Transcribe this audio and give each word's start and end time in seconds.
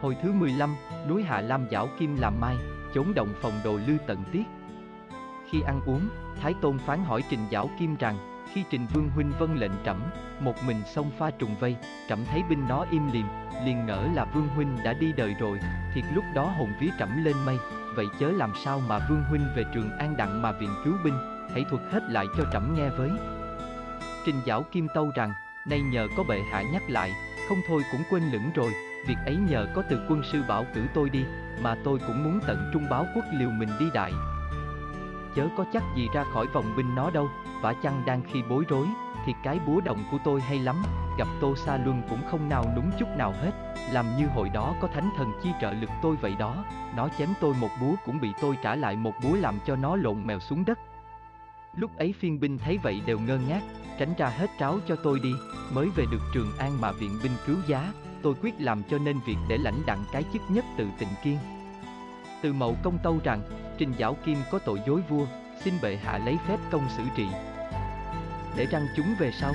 Hồi 0.00 0.16
thứ 0.22 0.32
15, 0.32 0.76
núi 1.08 1.22
Hạ 1.22 1.40
Lam 1.40 1.66
giảo 1.70 1.88
kim 1.98 2.16
làm 2.16 2.40
mai, 2.40 2.56
chốn 2.94 3.14
động 3.14 3.34
phòng 3.40 3.52
đồ 3.64 3.78
lư 3.86 3.96
tận 4.06 4.18
tiết. 4.32 4.44
Khi 5.50 5.60
ăn 5.60 5.80
uống, 5.86 6.08
Thái 6.42 6.54
Tôn 6.60 6.78
phán 6.78 7.04
hỏi 7.04 7.22
Trình 7.30 7.40
Giảo 7.52 7.70
Kim 7.78 7.96
rằng, 7.96 8.18
khi 8.52 8.64
Trình 8.70 8.86
Vương 8.94 9.10
Huynh 9.14 9.32
vân 9.38 9.56
lệnh 9.56 9.72
trẫm, 9.84 10.00
một 10.40 10.54
mình 10.66 10.76
xông 10.94 11.10
pha 11.18 11.30
trùng 11.30 11.56
vây, 11.60 11.76
trẫm 12.08 12.24
thấy 12.24 12.42
binh 12.48 12.68
nó 12.68 12.86
im 12.90 13.12
liềm, 13.12 13.26
liền 13.64 13.86
ngỡ 13.86 14.08
là 14.14 14.24
Vương 14.24 14.48
Huynh 14.48 14.76
đã 14.84 14.92
đi 14.92 15.12
đời 15.16 15.34
rồi, 15.40 15.58
thiệt 15.94 16.04
lúc 16.14 16.24
đó 16.34 16.44
hồn 16.44 16.72
vía 16.80 16.90
trẫm 16.98 17.24
lên 17.24 17.36
mây, 17.46 17.56
vậy 17.94 18.06
chớ 18.20 18.30
làm 18.30 18.52
sao 18.64 18.80
mà 18.88 18.98
Vương 19.10 19.22
Huynh 19.28 19.46
về 19.56 19.64
trường 19.74 19.90
An 19.98 20.16
Đặng 20.16 20.42
mà 20.42 20.52
viện 20.52 20.70
cứu 20.84 20.94
binh, 21.04 21.14
hãy 21.52 21.64
thuật 21.70 21.82
hết 21.90 22.00
lại 22.08 22.26
cho 22.36 22.44
trẫm 22.52 22.74
nghe 22.76 22.88
với. 22.88 23.10
Trình 24.26 24.40
Giảo 24.46 24.62
Kim 24.62 24.88
tâu 24.94 25.10
rằng, 25.14 25.32
nay 25.66 25.80
nhờ 25.80 26.08
có 26.16 26.22
bệ 26.22 26.40
hạ 26.52 26.62
nhắc 26.72 26.82
lại, 26.90 27.12
không 27.48 27.60
thôi 27.68 27.82
cũng 27.92 28.02
quên 28.10 28.22
lửng 28.32 28.50
rồi, 28.54 28.72
việc 29.06 29.16
ấy 29.26 29.36
nhờ 29.36 29.66
có 29.74 29.82
từ 29.90 30.06
quân 30.08 30.22
sư 30.32 30.42
bảo 30.48 30.66
cử 30.74 30.86
tôi 30.94 31.10
đi, 31.10 31.24
mà 31.62 31.76
tôi 31.84 31.98
cũng 32.06 32.24
muốn 32.24 32.40
tận 32.46 32.70
trung 32.72 32.86
báo 32.90 33.06
quốc 33.14 33.24
liều 33.32 33.50
mình 33.50 33.68
đi 33.80 33.86
đại. 33.94 34.12
Chớ 35.36 35.48
có 35.56 35.64
chắc 35.72 35.82
gì 35.96 36.08
ra 36.14 36.24
khỏi 36.32 36.46
vòng 36.46 36.76
binh 36.76 36.94
nó 36.94 37.10
đâu, 37.10 37.28
vả 37.62 37.74
chăng 37.82 38.02
đang 38.06 38.22
khi 38.32 38.42
bối 38.48 38.64
rối, 38.68 38.86
thì 39.26 39.32
cái 39.42 39.58
búa 39.66 39.80
động 39.80 40.04
của 40.10 40.18
tôi 40.24 40.40
hay 40.40 40.58
lắm, 40.58 40.82
gặp 41.18 41.28
Tô 41.40 41.56
Sa 41.56 41.76
Luân 41.84 42.02
cũng 42.10 42.20
không 42.30 42.48
nào 42.48 42.64
núng 42.76 42.90
chút 42.98 43.08
nào 43.18 43.34
hết, 43.42 43.52
làm 43.92 44.06
như 44.18 44.26
hồi 44.26 44.48
đó 44.48 44.74
có 44.80 44.88
thánh 44.94 45.10
thần 45.16 45.32
chi 45.42 45.50
trợ 45.60 45.72
lực 45.72 45.90
tôi 46.02 46.16
vậy 46.16 46.34
đó, 46.38 46.64
nó 46.96 47.08
chém 47.18 47.28
tôi 47.40 47.54
một 47.60 47.70
búa 47.80 47.94
cũng 48.04 48.20
bị 48.20 48.32
tôi 48.40 48.58
trả 48.62 48.76
lại 48.76 48.96
một 48.96 49.14
búa 49.22 49.36
làm 49.36 49.58
cho 49.66 49.76
nó 49.76 49.96
lộn 49.96 50.26
mèo 50.26 50.40
xuống 50.40 50.64
đất. 50.64 50.78
Lúc 51.76 51.98
ấy 51.98 52.14
phiên 52.20 52.40
binh 52.40 52.58
thấy 52.58 52.78
vậy 52.82 53.00
đều 53.06 53.18
ngơ 53.18 53.38
ngác, 53.48 53.62
tránh 53.98 54.14
ra 54.18 54.28
hết 54.28 54.50
tráo 54.60 54.78
cho 54.88 54.96
tôi 54.96 55.20
đi, 55.20 55.32
mới 55.72 55.88
về 55.96 56.04
được 56.10 56.20
Trường 56.34 56.52
An 56.58 56.80
mà 56.80 56.92
viện 56.92 57.18
binh 57.22 57.32
cứu 57.46 57.56
giá, 57.66 57.92
tôi 58.22 58.34
quyết 58.42 58.54
làm 58.58 58.82
cho 58.90 58.98
nên 58.98 59.16
việc 59.26 59.36
để 59.48 59.56
lãnh 59.56 59.82
đặng 59.86 60.04
cái 60.12 60.24
chức 60.32 60.42
nhất 60.48 60.64
từ 60.78 60.86
tịnh 60.98 61.08
kiên. 61.24 61.38
Từ 62.42 62.52
mậu 62.52 62.76
công 62.82 62.98
tâu 63.02 63.20
rằng, 63.24 63.42
Trình 63.78 63.92
Giảo 63.98 64.16
Kim 64.24 64.38
có 64.50 64.58
tội 64.58 64.80
dối 64.86 65.02
vua, 65.08 65.26
xin 65.64 65.74
bệ 65.82 65.96
hạ 65.96 66.18
lấy 66.18 66.38
phép 66.48 66.58
công 66.70 66.88
xử 66.96 67.02
trị. 67.16 67.26
Để 68.56 68.66
răng 68.66 68.86
chúng 68.96 69.14
về 69.18 69.32
sau. 69.40 69.52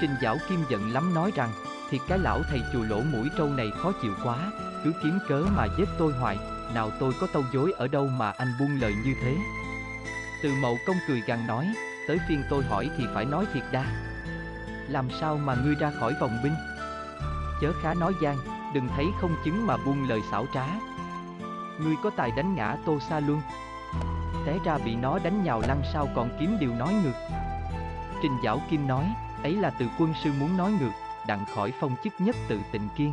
Trình 0.00 0.10
Giảo 0.22 0.36
Kim 0.48 0.60
giận 0.70 0.92
lắm 0.92 1.14
nói 1.14 1.32
rằng, 1.34 1.50
thì 1.90 1.98
cái 2.08 2.18
lão 2.18 2.42
thầy 2.50 2.60
chùa 2.72 2.82
lỗ 2.82 3.00
mũi 3.12 3.28
trâu 3.38 3.48
này 3.48 3.66
khó 3.76 3.92
chịu 4.02 4.12
quá, 4.24 4.52
cứ 4.84 4.92
kiếm 5.02 5.18
cớ 5.28 5.44
mà 5.56 5.66
giết 5.78 5.88
tôi 5.98 6.12
hoài, 6.12 6.38
nào 6.74 6.90
tôi 7.00 7.12
có 7.20 7.26
tâu 7.32 7.44
dối 7.52 7.72
ở 7.72 7.88
đâu 7.88 8.08
mà 8.08 8.30
anh 8.30 8.48
buông 8.60 8.80
lời 8.80 8.94
như 9.04 9.14
thế. 9.22 9.36
Từ 10.42 10.54
mậu 10.60 10.78
công 10.86 10.96
cười 11.06 11.22
gằn 11.26 11.46
nói, 11.46 11.74
tới 12.06 12.18
phiên 12.28 12.42
tôi 12.50 12.64
hỏi 12.64 12.90
thì 12.98 13.04
phải 13.14 13.24
nói 13.24 13.46
thiệt 13.52 13.64
đa. 13.72 13.84
Làm 14.88 15.10
sao 15.20 15.36
mà 15.36 15.56
ngươi 15.64 15.74
ra 15.74 15.90
khỏi 15.90 16.14
vòng 16.20 16.38
binh? 16.42 16.54
Chớ 17.60 17.72
khá 17.82 17.94
nói 17.94 18.12
gian, 18.22 18.36
đừng 18.74 18.88
thấy 18.96 19.06
không 19.20 19.36
chứng 19.44 19.66
mà 19.66 19.76
buông 19.76 20.08
lời 20.08 20.20
xảo 20.30 20.46
trá. 20.54 20.66
Ngươi 21.80 21.94
có 22.02 22.10
tài 22.10 22.30
đánh 22.36 22.54
ngã 22.54 22.76
Tô 22.86 22.98
Sa 23.08 23.20
Luân. 23.20 23.40
Té 24.46 24.58
ra 24.64 24.78
bị 24.78 24.94
nó 24.94 25.18
đánh 25.18 25.44
nhào 25.44 25.62
lăn 25.68 25.82
sao 25.92 26.08
còn 26.14 26.36
kiếm 26.40 26.56
điều 26.60 26.74
nói 26.74 26.94
ngược. 26.94 27.28
Trình 28.22 28.32
Giảo 28.44 28.60
Kim 28.70 28.86
nói, 28.86 29.04
ấy 29.42 29.56
là 29.56 29.70
từ 29.70 29.86
quân 29.98 30.14
sư 30.24 30.32
muốn 30.40 30.56
nói 30.56 30.72
ngược, 30.80 30.92
đặng 31.26 31.44
khỏi 31.54 31.72
phong 31.80 31.96
chức 32.04 32.12
nhất 32.18 32.36
tự 32.48 32.60
tịnh 32.72 32.88
kiên. 32.96 33.12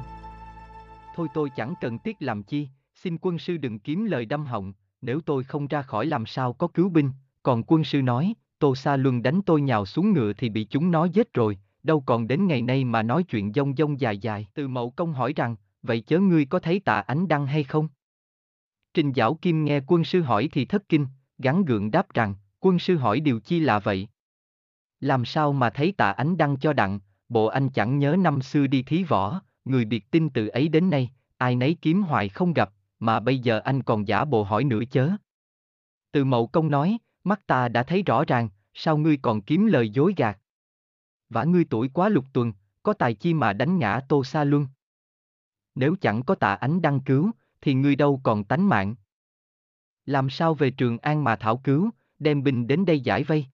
Thôi 1.15 1.27
tôi 1.33 1.49
chẳng 1.49 1.73
cần 1.81 1.99
tiếc 1.99 2.17
làm 2.19 2.43
chi, 2.43 2.69
xin 2.95 3.17
quân 3.21 3.39
sư 3.39 3.57
đừng 3.57 3.79
kiếm 3.79 4.05
lời 4.05 4.25
đâm 4.25 4.45
họng, 4.45 4.73
nếu 5.01 5.21
tôi 5.21 5.43
không 5.43 5.67
ra 5.67 5.81
khỏi 5.81 6.05
làm 6.05 6.25
sao 6.25 6.53
có 6.53 6.67
cứu 6.67 6.89
binh, 6.89 7.11
còn 7.43 7.63
quân 7.63 7.83
sư 7.83 8.01
nói, 8.01 8.33
Tô 8.59 8.75
Sa 8.75 8.97
Luân 8.97 9.23
đánh 9.23 9.41
tôi 9.45 9.61
nhào 9.61 9.85
xuống 9.85 10.13
ngựa 10.13 10.33
thì 10.33 10.49
bị 10.49 10.63
chúng 10.63 10.91
nó 10.91 11.05
giết 11.05 11.33
rồi, 11.33 11.57
đâu 11.83 12.03
còn 12.05 12.27
đến 12.27 12.47
ngày 12.47 12.61
nay 12.61 12.83
mà 12.83 13.03
nói 13.03 13.23
chuyện 13.23 13.53
dông 13.53 13.75
dông 13.75 13.99
dài 13.99 14.17
dài. 14.17 14.47
Từ 14.53 14.67
mậu 14.67 14.89
công 14.89 15.13
hỏi 15.13 15.33
rằng, 15.35 15.55
vậy 15.83 16.01
chớ 16.01 16.19
ngươi 16.19 16.45
có 16.45 16.59
thấy 16.59 16.79
tạ 16.79 16.99
ánh 16.99 17.27
đăng 17.27 17.47
hay 17.47 17.63
không? 17.63 17.87
Trình 18.93 19.13
Giảo 19.15 19.33
Kim 19.33 19.65
nghe 19.65 19.79
quân 19.87 20.03
sư 20.03 20.21
hỏi 20.21 20.49
thì 20.51 20.65
thất 20.65 20.89
kinh, 20.89 21.07
gắn 21.37 21.65
gượng 21.65 21.91
đáp 21.91 22.13
rằng, 22.13 22.35
quân 22.59 22.79
sư 22.79 22.97
hỏi 22.97 23.19
điều 23.19 23.39
chi 23.39 23.59
là 23.59 23.79
vậy? 23.79 24.07
Làm 24.99 25.25
sao 25.25 25.53
mà 25.53 25.69
thấy 25.69 25.91
tạ 25.91 26.11
ánh 26.11 26.37
đăng 26.37 26.57
cho 26.57 26.73
đặng, 26.73 26.99
bộ 27.29 27.45
anh 27.45 27.69
chẳng 27.69 27.99
nhớ 27.99 28.15
năm 28.19 28.41
xưa 28.41 28.67
đi 28.67 28.83
thí 28.83 29.03
võ, 29.03 29.41
người 29.65 29.85
biệt 29.85 30.11
tin 30.11 30.29
từ 30.29 30.47
ấy 30.47 30.67
đến 30.67 30.89
nay, 30.89 31.09
ai 31.37 31.55
nấy 31.55 31.77
kiếm 31.81 32.03
hoài 32.03 32.29
không 32.29 32.53
gặp, 32.53 32.69
mà 33.05 33.19
bây 33.19 33.39
giờ 33.39 33.59
anh 33.59 33.83
còn 33.83 34.07
giả 34.07 34.25
bộ 34.25 34.43
hỏi 34.43 34.63
nữa 34.63 34.81
chớ. 34.91 35.11
Từ 36.11 36.25
mậu 36.25 36.47
công 36.47 36.71
nói, 36.71 36.97
mắt 37.23 37.47
ta 37.47 37.67
đã 37.67 37.83
thấy 37.83 38.03
rõ 38.03 38.23
ràng, 38.27 38.49
sao 38.73 38.97
ngươi 38.97 39.17
còn 39.17 39.41
kiếm 39.41 39.65
lời 39.65 39.89
dối 39.89 40.13
gạt? 40.17 40.39
Vả 41.29 41.43
ngươi 41.43 41.65
tuổi 41.69 41.89
quá 41.93 42.09
lục 42.09 42.25
tuần, 42.33 42.53
có 42.83 42.93
tài 42.93 43.13
chi 43.13 43.33
mà 43.33 43.53
đánh 43.53 43.79
ngã 43.79 43.99
Tô 44.09 44.23
Sa 44.23 44.43
Luân. 44.43 44.67
Nếu 45.75 45.95
chẳng 46.01 46.23
có 46.23 46.35
tạ 46.35 46.53
ánh 46.53 46.81
đăng 46.81 46.99
cứu, 46.99 47.31
thì 47.61 47.73
ngươi 47.73 47.95
đâu 47.95 48.21
còn 48.23 48.43
tánh 48.43 48.69
mạng. 48.69 48.95
Làm 50.05 50.29
sao 50.29 50.53
về 50.53 50.71
Trường 50.71 50.97
An 50.97 51.23
mà 51.23 51.35
thảo 51.35 51.57
cứu, 51.57 51.89
đem 52.19 52.43
binh 52.43 52.67
đến 52.67 52.85
đây 52.85 52.99
giải 52.99 53.23
vây? 53.23 53.45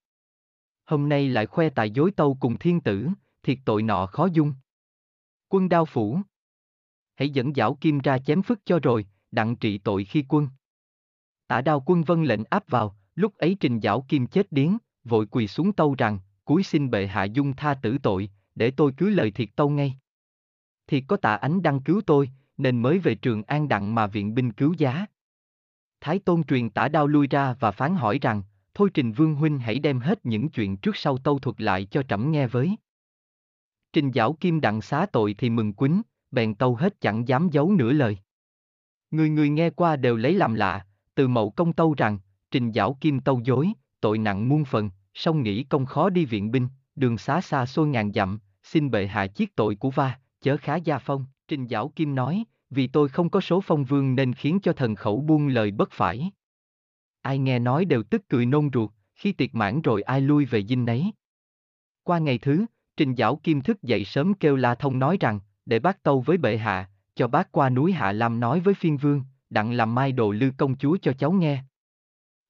Hôm 0.85 1.09
nay 1.09 1.29
lại 1.29 1.45
khoe 1.45 1.69
tài 1.69 1.91
dối 1.91 2.11
tâu 2.11 2.37
cùng 2.39 2.57
thiên 2.57 2.81
tử, 2.81 3.09
thiệt 3.43 3.57
tội 3.65 3.83
nọ 3.83 4.05
khó 4.05 4.25
dung. 4.25 4.53
Quân 5.49 5.69
đao 5.69 5.85
phủ. 5.85 6.19
Hãy 7.15 7.29
dẫn 7.29 7.53
Dảo 7.55 7.77
kim 7.81 7.99
ra 7.99 8.17
chém 8.17 8.41
phức 8.41 8.59
cho 8.65 8.79
rồi, 8.79 9.05
đặng 9.31 9.55
trị 9.55 9.77
tội 9.77 10.03
khi 10.03 10.25
quân. 10.29 10.47
Tả 11.47 11.61
đao 11.61 11.83
quân 11.85 12.03
vân 12.03 12.23
lệnh 12.23 12.43
áp 12.49 12.63
vào, 12.67 12.95
lúc 13.15 13.37
ấy 13.37 13.57
trình 13.59 13.79
giảo 13.79 14.05
kim 14.07 14.27
chết 14.27 14.51
điếng, 14.51 14.77
vội 15.03 15.25
quỳ 15.25 15.47
xuống 15.47 15.73
tâu 15.73 15.95
rằng, 15.97 16.19
cúi 16.45 16.63
xin 16.63 16.89
bệ 16.89 17.07
hạ 17.07 17.23
dung 17.23 17.55
tha 17.55 17.73
tử 17.73 17.97
tội, 18.03 18.29
để 18.55 18.71
tôi 18.71 18.91
cứ 18.97 19.09
lời 19.09 19.31
thiệt 19.31 19.49
tâu 19.55 19.69
ngay. 19.69 19.95
Thì 20.87 21.01
có 21.01 21.17
tạ 21.17 21.35
ánh 21.35 21.61
đăng 21.61 21.81
cứu 21.81 22.01
tôi, 22.05 22.29
nên 22.57 22.81
mới 22.81 22.99
về 22.99 23.15
trường 23.15 23.43
an 23.43 23.67
đặng 23.67 23.95
mà 23.95 24.07
viện 24.07 24.35
binh 24.35 24.51
cứu 24.51 24.73
giá. 24.77 25.05
Thái 26.01 26.19
Tôn 26.19 26.43
truyền 26.43 26.69
tả 26.69 26.87
đao 26.87 27.07
lui 27.07 27.27
ra 27.27 27.55
và 27.59 27.71
phán 27.71 27.95
hỏi 27.95 28.19
rằng, 28.21 28.43
thôi 28.73 28.89
Trình 28.93 29.11
Vương 29.11 29.35
Huynh 29.35 29.59
hãy 29.59 29.79
đem 29.79 29.99
hết 29.99 30.25
những 30.25 30.49
chuyện 30.49 30.77
trước 30.77 30.95
sau 30.95 31.17
tâu 31.17 31.39
thuật 31.39 31.61
lại 31.61 31.87
cho 31.91 32.03
trẫm 32.03 32.31
nghe 32.31 32.47
với. 32.47 32.75
Trình 33.93 34.11
Giảo 34.15 34.33
Kim 34.33 34.61
đặng 34.61 34.81
xá 34.81 35.05
tội 35.11 35.35
thì 35.37 35.49
mừng 35.49 35.73
quýnh, 35.73 36.01
bèn 36.31 36.55
tâu 36.55 36.75
hết 36.75 37.01
chẳng 37.01 37.27
dám 37.27 37.49
giấu 37.49 37.71
nửa 37.71 37.93
lời. 37.93 38.17
Người 39.11 39.29
người 39.29 39.49
nghe 39.49 39.69
qua 39.69 39.95
đều 39.95 40.17
lấy 40.17 40.33
làm 40.33 40.53
lạ, 40.53 40.85
từ 41.15 41.27
mậu 41.27 41.49
công 41.49 41.73
tâu 41.73 41.93
rằng, 41.97 42.19
Trình 42.51 42.71
Giảo 42.71 42.97
Kim 43.01 43.19
tâu 43.19 43.41
dối, 43.43 43.71
tội 44.01 44.17
nặng 44.17 44.49
muôn 44.49 44.65
phần, 44.65 44.89
song 45.13 45.43
nghĩ 45.43 45.63
công 45.63 45.85
khó 45.85 46.09
đi 46.09 46.25
viện 46.25 46.51
binh, 46.51 46.67
đường 46.95 47.17
xá 47.17 47.41
xa 47.41 47.65
xôi 47.65 47.87
ngàn 47.87 48.11
dặm, 48.13 48.39
xin 48.63 48.91
bệ 48.91 49.07
hạ 49.07 49.27
chiết 49.27 49.55
tội 49.55 49.75
của 49.75 49.89
va, 49.89 50.19
chớ 50.41 50.57
khá 50.57 50.75
gia 50.75 50.97
phong. 50.99 51.25
Trình 51.47 51.67
Giảo 51.67 51.91
Kim 51.95 52.15
nói, 52.15 52.43
vì 52.69 52.87
tôi 52.87 53.09
không 53.09 53.29
có 53.29 53.41
số 53.41 53.61
phong 53.61 53.83
vương 53.83 54.15
nên 54.15 54.33
khiến 54.33 54.59
cho 54.63 54.73
thần 54.73 54.95
khẩu 54.95 55.21
buông 55.21 55.47
lời 55.47 55.71
bất 55.71 55.91
phải. 55.91 56.31
Ai 57.21 57.37
nghe 57.37 57.59
nói 57.59 57.85
đều 57.85 58.03
tức 58.03 58.21
cười 58.29 58.45
nôn 58.45 58.69
ruột, 58.73 58.91
khi 59.15 59.31
tiệc 59.31 59.55
mãn 59.55 59.81
rồi 59.81 60.01
ai 60.01 60.21
lui 60.21 60.45
về 60.45 60.63
dinh 60.63 60.85
nấy. 60.85 61.11
Qua 62.03 62.19
ngày 62.19 62.37
thứ, 62.37 62.65
Trình 62.97 63.15
Giảo 63.15 63.35
Kim 63.35 63.61
thức 63.61 63.83
dậy 63.83 64.05
sớm 64.05 64.33
kêu 64.33 64.55
La 64.55 64.75
Thông 64.75 64.99
nói 64.99 65.17
rằng, 65.19 65.39
để 65.65 65.79
bác 65.79 66.03
tâu 66.03 66.21
với 66.21 66.37
bệ 66.37 66.57
hạ, 66.57 66.89
cho 67.21 67.27
bác 67.27 67.51
qua 67.51 67.69
núi 67.69 67.91
Hạ 67.91 68.11
Lam 68.11 68.39
nói 68.39 68.59
với 68.59 68.73
phiên 68.73 68.97
vương, 68.97 69.23
đặng 69.49 69.71
làm 69.71 69.95
mai 69.95 70.11
đồ 70.11 70.31
lư 70.31 70.51
công 70.57 70.77
chúa 70.77 70.97
cho 71.01 71.13
cháu 71.13 71.31
nghe. 71.31 71.63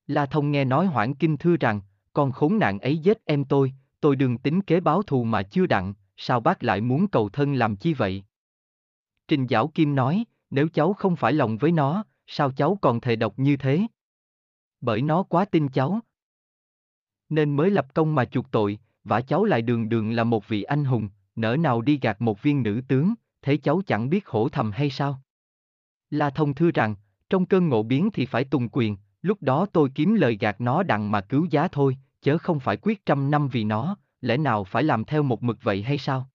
La 0.08 0.26
Thông 0.26 0.52
nghe 0.52 0.66
nói 0.66 0.86
hoảng 0.86 1.16
kinh 1.16 1.38
thưa 1.38 1.58
rằng, 1.58 1.82
con 2.14 2.32
khốn 2.32 2.60
nạn 2.60 2.80
ấy 2.80 2.98
giết 2.98 3.26
em 3.26 3.46
tôi, 3.46 3.74
tôi 4.00 4.16
đừng 4.16 4.38
tính 4.38 4.62
kế 4.62 4.80
báo 4.80 5.04
thù 5.04 5.24
mà 5.24 5.44
chưa 5.44 5.66
đặng, 5.66 5.94
sao 6.18 6.40
bác 6.40 6.64
lại 6.64 6.82
muốn 6.82 7.08
cầu 7.08 7.30
thân 7.30 7.54
làm 7.54 7.76
chi 7.76 7.94
vậy? 7.94 8.24
Trình 9.28 9.48
Giảo 9.50 9.68
Kim 9.68 9.96
nói, 9.96 10.26
nếu 10.50 10.68
cháu 10.68 10.94
không 10.94 11.16
phải 11.16 11.34
lòng 11.34 11.58
với 11.58 11.72
nó, 11.72 12.04
sao 12.28 12.52
cháu 12.52 12.78
còn 12.82 13.02
thề 13.02 13.16
độc 13.16 13.40
như 13.40 13.58
thế? 13.58 13.82
Bởi 14.82 15.02
nó 15.02 15.24
quá 15.24 15.46
tin 15.46 15.70
cháu. 15.70 16.00
Nên 17.30 17.56
mới 17.56 17.70
lập 17.70 17.94
công 17.94 18.16
mà 18.16 18.26
chuộc 18.26 18.52
tội, 18.52 18.80
và 19.04 19.22
cháu 19.22 19.44
lại 19.46 19.62
đường 19.62 19.90
đường 19.90 20.12
là 20.12 20.24
một 20.24 20.48
vị 20.48 20.64
anh 20.64 20.86
hùng, 20.86 21.10
nỡ 21.36 21.58
nào 21.58 21.82
đi 21.82 22.00
gạt 22.02 22.22
một 22.22 22.42
viên 22.42 22.64
nữ 22.64 22.82
tướng, 22.88 23.14
thế 23.42 23.58
cháu 23.58 23.82
chẳng 23.88 24.10
biết 24.10 24.28
hổ 24.28 24.50
thầm 24.50 24.72
hay 24.72 24.90
sao? 24.90 25.22
La 26.10 26.30
Thông 26.30 26.54
thưa 26.54 26.72
rằng, 26.72 26.96
trong 27.30 27.46
cơn 27.46 27.70
ngộ 27.70 27.84
biến 27.84 28.10
thì 28.14 28.26
phải 28.26 28.44
tùng 28.44 28.70
quyền, 28.72 28.98
lúc 29.22 29.38
đó 29.42 29.66
tôi 29.74 29.90
kiếm 29.96 30.14
lời 30.14 30.38
gạt 30.40 30.62
nó 30.62 30.84
đặng 30.84 31.12
mà 31.12 31.22
cứu 31.22 31.46
giá 31.46 31.68
thôi, 31.68 31.98
chớ 32.22 32.38
không 32.38 32.60
phải 32.60 32.78
quyết 32.82 33.06
trăm 33.06 33.32
năm 33.32 33.48
vì 33.48 33.64
nó, 33.64 33.98
lẽ 34.22 34.38
nào 34.38 34.64
phải 34.64 34.84
làm 34.84 35.04
theo 35.04 35.24
một 35.24 35.44
mực 35.44 35.58
vậy 35.64 35.84
hay 35.84 35.98
sao? 35.98 36.30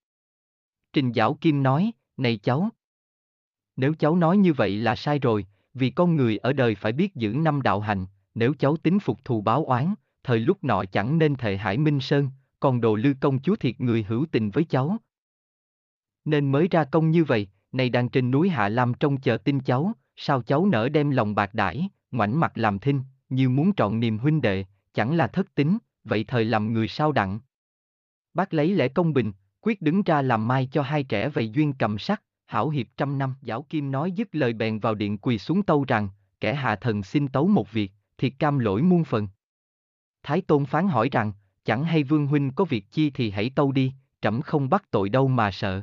Trình 0.93 1.13
Giảo 1.13 1.35
Kim 1.35 1.63
nói, 1.63 1.91
này 2.17 2.37
cháu. 2.37 2.69
Nếu 3.77 3.95
cháu 3.95 4.17
nói 4.17 4.37
như 4.37 4.53
vậy 4.53 4.77
là 4.77 4.97
sai 4.97 5.19
rồi, 5.19 5.47
vì 5.75 5.91
con 5.91 6.17
người 6.17 6.37
ở 6.39 6.53
đời 6.53 6.75
phải 6.75 6.93
biết 6.93 7.15
giữ 7.15 7.35
năm 7.39 7.63
đạo 7.63 7.81
hành, 7.81 8.07
nếu 8.35 8.55
cháu 8.59 8.77
tính 8.77 8.99
phục 8.99 9.25
thù 9.25 9.41
báo 9.41 9.65
oán, 9.65 9.95
thời 10.23 10.39
lúc 10.39 10.65
nọ 10.65 10.85
chẳng 10.93 11.19
nên 11.19 11.37
thệ 11.37 11.57
hải 11.57 11.79
minh 11.79 12.01
sơn, 12.01 12.31
còn 12.61 12.81
đồ 12.81 12.95
lư 12.95 13.15
công 13.21 13.39
chúa 13.39 13.57
thiệt 13.57 13.81
người 13.81 14.03
hữu 14.03 14.27
tình 14.33 14.51
với 14.51 14.65
cháu. 14.65 14.97
Nên 16.27 16.53
mới 16.53 16.69
ra 16.71 16.85
công 16.85 17.11
như 17.11 17.25
vậy, 17.25 17.49
này 17.73 17.91
đang 17.91 18.09
trên 18.09 18.31
núi 18.31 18.49
Hạ 18.49 18.69
Lam 18.69 18.95
trông 18.95 19.21
chờ 19.21 19.37
tin 19.37 19.61
cháu, 19.61 19.93
sao 20.17 20.43
cháu 20.43 20.67
nở 20.67 20.89
đem 20.89 21.11
lòng 21.11 21.35
bạc 21.35 21.55
đãi, 21.55 21.89
ngoảnh 22.11 22.41
mặt 22.41 22.59
làm 22.59 22.79
thinh, 22.79 23.03
như 23.29 23.49
muốn 23.49 23.75
trọn 23.75 24.01
niềm 24.01 24.19
huynh 24.19 24.41
đệ, 24.41 24.65
chẳng 24.95 25.17
là 25.17 25.27
thất 25.27 25.55
tính, 25.55 25.79
vậy 26.05 26.25
thời 26.25 26.45
làm 26.45 26.73
người 26.73 26.89
sao 26.89 27.13
đặng. 27.13 27.41
Bác 28.35 28.55
lấy 28.55 28.75
lẽ 28.75 28.89
công 28.89 29.13
bình, 29.13 29.33
quyết 29.61 29.83
đứng 29.83 30.03
ra 30.03 30.23
làm 30.23 30.49
mai 30.49 30.69
cho 30.73 30.83
hai 30.83 31.03
trẻ 31.03 31.29
vậy 31.29 31.49
duyên 31.51 31.73
cầm 31.73 31.99
sắc, 31.99 32.23
hảo 32.47 32.69
hiệp 32.69 32.87
trăm 32.97 33.19
năm. 33.19 33.35
Giảo 33.43 33.63
Kim 33.63 33.91
nói 33.91 34.13
dứt 34.13 34.29
lời 34.33 34.53
bèn 34.53 34.79
vào 34.79 34.95
điện 34.95 35.19
quỳ 35.19 35.39
xuống 35.39 35.63
tâu 35.63 35.85
rằng, 35.89 36.09
kẻ 36.41 36.55
hạ 36.55 36.77
thần 36.77 37.03
xin 37.03 37.29
tấu 37.29 37.49
một 37.49 37.73
việc, 37.73 37.93
thiệt 38.19 38.33
cam 38.39 38.59
lỗi 38.59 38.83
muôn 38.83 39.05
phần. 39.05 39.29
Thái 40.23 40.41
Tôn 40.41 40.65
phán 40.65 40.89
hỏi 40.89 41.09
rằng, 41.13 41.33
chẳng 41.65 41.85
hay 41.85 42.03
vương 42.03 42.27
huynh 42.27 42.51
có 42.51 42.65
việc 42.65 42.91
chi 42.91 43.11
thì 43.11 43.31
hãy 43.31 43.51
tâu 43.55 43.73
đi, 43.73 43.93
trẫm 44.21 44.43
không 44.43 44.71
bắt 44.71 44.85
tội 44.91 45.09
đâu 45.09 45.29
mà 45.29 45.51
sợ. 45.51 45.83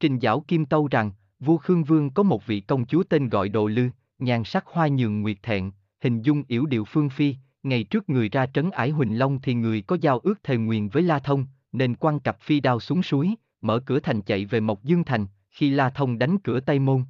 Trình 0.00 0.18
giáo 0.18 0.44
Kim 0.48 0.66
tâu 0.66 0.88
rằng, 0.90 1.10
vua 1.40 1.56
Khương 1.56 1.84
Vương 1.84 2.10
có 2.10 2.22
một 2.22 2.46
vị 2.46 2.60
công 2.60 2.86
chúa 2.86 3.02
tên 3.02 3.28
gọi 3.28 3.48
Đồ 3.48 3.66
Lư, 3.66 3.88
nhan 4.18 4.44
sắc 4.44 4.66
hoa 4.66 4.88
nhường 4.88 5.22
nguyệt 5.22 5.42
thẹn, 5.42 5.70
hình 6.00 6.22
dung 6.22 6.42
yểu 6.48 6.66
điệu 6.66 6.84
phương 6.84 7.08
phi, 7.08 7.34
ngày 7.62 7.84
trước 7.84 8.08
người 8.08 8.28
ra 8.28 8.46
trấn 8.46 8.70
ải 8.70 8.90
Huỳnh 8.90 9.18
Long 9.18 9.40
thì 9.40 9.54
người 9.54 9.82
có 9.82 9.96
giao 10.00 10.18
ước 10.18 10.42
thề 10.42 10.56
nguyền 10.56 10.88
với 10.88 11.02
La 11.02 11.18
Thông, 11.18 11.46
nên 11.72 11.94
quăng 11.94 12.20
cặp 12.20 12.40
phi 12.40 12.60
đao 12.60 12.80
xuống 12.80 13.02
suối, 13.02 13.34
mở 13.60 13.80
cửa 13.80 14.00
thành 14.00 14.22
chạy 14.22 14.44
về 14.44 14.60
Mộc 14.60 14.84
Dương 14.84 15.04
Thành, 15.04 15.26
khi 15.50 15.70
La 15.70 15.90
Thông 15.90 16.18
đánh 16.18 16.38
cửa 16.38 16.60
Tây 16.60 16.78
Môn. 16.78 17.04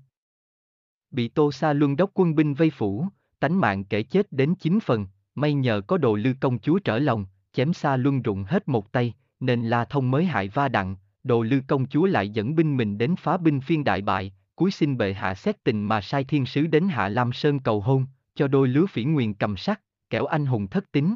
Bị 1.10 1.28
Tô 1.28 1.52
Sa 1.52 1.72
Luân 1.72 1.96
đốc 1.96 2.10
quân 2.14 2.34
binh 2.34 2.54
vây 2.54 2.70
phủ, 2.70 3.06
tánh 3.40 3.60
mạng 3.60 3.84
kể 3.84 4.02
chết 4.02 4.32
đến 4.32 4.54
chín 4.54 4.78
phần, 4.80 5.06
may 5.34 5.54
nhờ 5.54 5.80
có 5.86 5.98
đồ 5.98 6.14
lư 6.14 6.34
công 6.40 6.58
chúa 6.58 6.78
trở 6.78 6.98
lòng, 6.98 7.26
chém 7.52 7.72
Sa 7.72 7.96
Luân 7.96 8.22
rụng 8.22 8.44
hết 8.44 8.68
một 8.68 8.92
tay, 8.92 9.14
nên 9.40 9.62
La 9.62 9.84
Thông 9.84 10.10
mới 10.10 10.24
hại 10.24 10.48
va 10.48 10.68
đặng, 10.68 10.96
đồ 11.28 11.42
lư 11.42 11.60
công 11.66 11.86
chúa 11.86 12.06
lại 12.06 12.28
dẫn 12.28 12.54
binh 12.54 12.76
mình 12.76 12.98
đến 12.98 13.16
phá 13.16 13.36
binh 13.36 13.60
phiên 13.60 13.84
đại 13.84 14.02
bại, 14.02 14.32
cuối 14.54 14.70
xin 14.70 14.96
bệ 14.96 15.12
hạ 15.12 15.34
xét 15.34 15.64
tình 15.64 15.84
mà 15.84 16.00
sai 16.00 16.24
thiên 16.24 16.46
sứ 16.46 16.66
đến 16.66 16.88
Hạ 16.88 17.08
Lam 17.08 17.32
Sơn 17.32 17.60
cầu 17.60 17.80
hôn, 17.80 18.06
cho 18.34 18.48
đôi 18.48 18.68
lứa 18.68 18.86
phỉ 18.86 19.04
nguyền 19.04 19.34
cầm 19.34 19.56
sắc, 19.56 19.80
kẻo 20.10 20.26
anh 20.26 20.46
hùng 20.46 20.68
thất 20.68 20.92
tính. 20.92 21.14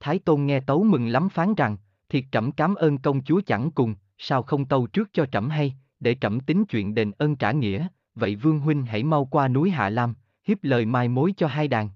Thái 0.00 0.18
Tôn 0.18 0.46
nghe 0.46 0.60
tấu 0.60 0.84
mừng 0.84 1.08
lắm 1.08 1.28
phán 1.28 1.54
rằng, 1.54 1.76
thiệt 2.08 2.24
trẫm 2.32 2.52
cảm 2.52 2.74
ơn 2.74 2.98
công 2.98 3.24
chúa 3.24 3.40
chẳng 3.46 3.70
cùng, 3.70 3.94
sao 4.18 4.42
không 4.42 4.64
tâu 4.64 4.86
trước 4.86 5.08
cho 5.12 5.26
trẫm 5.26 5.50
hay, 5.50 5.74
để 6.00 6.16
trẫm 6.20 6.40
tính 6.40 6.64
chuyện 6.64 6.94
đền 6.94 7.10
ơn 7.18 7.36
trả 7.36 7.52
nghĩa, 7.52 7.86
vậy 8.14 8.36
vương 8.36 8.60
huynh 8.60 8.86
hãy 8.86 9.04
mau 9.04 9.24
qua 9.24 9.48
núi 9.48 9.70
Hạ 9.70 9.88
Lam, 9.88 10.14
hiếp 10.44 10.58
lời 10.62 10.86
mai 10.86 11.08
mối 11.08 11.34
cho 11.36 11.46
hai 11.46 11.68
đàn. 11.68 11.90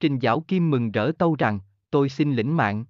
Trình 0.00 0.20
Giảo 0.20 0.40
Kim 0.40 0.70
mừng 0.70 0.92
rỡ 0.92 1.12
tâu 1.18 1.36
rằng, 1.38 1.60
tôi 1.90 2.08
xin 2.08 2.34
lĩnh 2.34 2.56
mạng. 2.56 2.84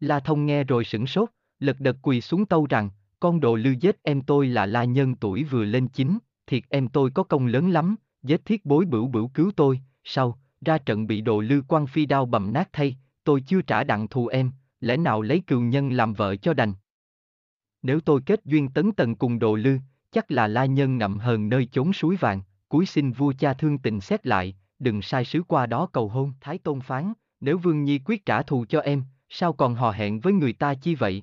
La 0.00 0.20
Thông 0.20 0.46
nghe 0.46 0.64
rồi 0.64 0.84
sửng 0.84 1.06
sốt, 1.06 1.28
lật 1.60 1.80
đật 1.80 1.96
quỳ 2.02 2.20
xuống 2.20 2.46
tâu 2.46 2.66
rằng, 2.66 2.90
con 3.20 3.40
đồ 3.40 3.54
lư 3.56 3.70
giết 3.80 4.02
em 4.02 4.22
tôi 4.22 4.46
là 4.46 4.66
La 4.66 4.84
Nhân 4.84 5.14
tuổi 5.14 5.44
vừa 5.44 5.64
lên 5.64 5.88
chín, 5.88 6.18
thiệt 6.46 6.62
em 6.68 6.88
tôi 6.88 7.10
có 7.10 7.22
công 7.22 7.46
lớn 7.46 7.70
lắm, 7.70 7.96
giết 8.22 8.44
thiết 8.44 8.64
bối 8.64 8.84
bửu 8.84 9.08
bửu 9.08 9.28
cứu 9.28 9.50
tôi, 9.56 9.80
sau, 10.04 10.38
ra 10.60 10.78
trận 10.78 11.06
bị 11.06 11.20
đồ 11.20 11.40
lư 11.40 11.62
quan 11.68 11.86
phi 11.86 12.06
đao 12.06 12.26
bầm 12.26 12.52
nát 12.52 12.68
thay, 12.72 12.96
tôi 13.24 13.40
chưa 13.40 13.62
trả 13.62 13.84
đặng 13.84 14.08
thù 14.08 14.26
em, 14.26 14.50
lẽ 14.80 14.96
nào 14.96 15.22
lấy 15.22 15.40
cừu 15.40 15.60
nhân 15.60 15.92
làm 15.92 16.12
vợ 16.12 16.36
cho 16.36 16.54
đành. 16.54 16.72
Nếu 17.82 18.00
tôi 18.00 18.20
kết 18.26 18.44
duyên 18.44 18.68
tấn 18.68 18.92
tần 18.92 19.16
cùng 19.16 19.38
đồ 19.38 19.54
lư, 19.54 19.78
chắc 20.12 20.30
là 20.30 20.46
la 20.46 20.64
nhân 20.64 20.98
ngậm 20.98 21.18
hờn 21.18 21.48
nơi 21.48 21.68
chốn 21.72 21.92
suối 21.92 22.16
vàng, 22.16 22.42
cuối 22.68 22.86
xin 22.86 23.12
vua 23.12 23.32
cha 23.38 23.52
thương 23.52 23.78
tình 23.78 24.00
xét 24.00 24.26
lại, 24.26 24.56
đừng 24.78 25.02
sai 25.02 25.24
sứ 25.24 25.42
qua 25.42 25.66
đó 25.66 25.86
cầu 25.92 26.08
hôn. 26.08 26.32
Thái 26.40 26.58
Tôn 26.58 26.80
phán, 26.80 27.12
nếu 27.40 27.58
Vương 27.58 27.84
Nhi 27.84 28.00
quyết 28.04 28.26
trả 28.26 28.42
thù 28.42 28.64
cho 28.68 28.80
em, 28.80 29.02
sao 29.28 29.52
còn 29.52 29.74
hò 29.74 29.90
hẹn 29.90 30.20
với 30.20 30.32
người 30.32 30.52
ta 30.52 30.74
chi 30.74 30.94
vậy? 30.94 31.22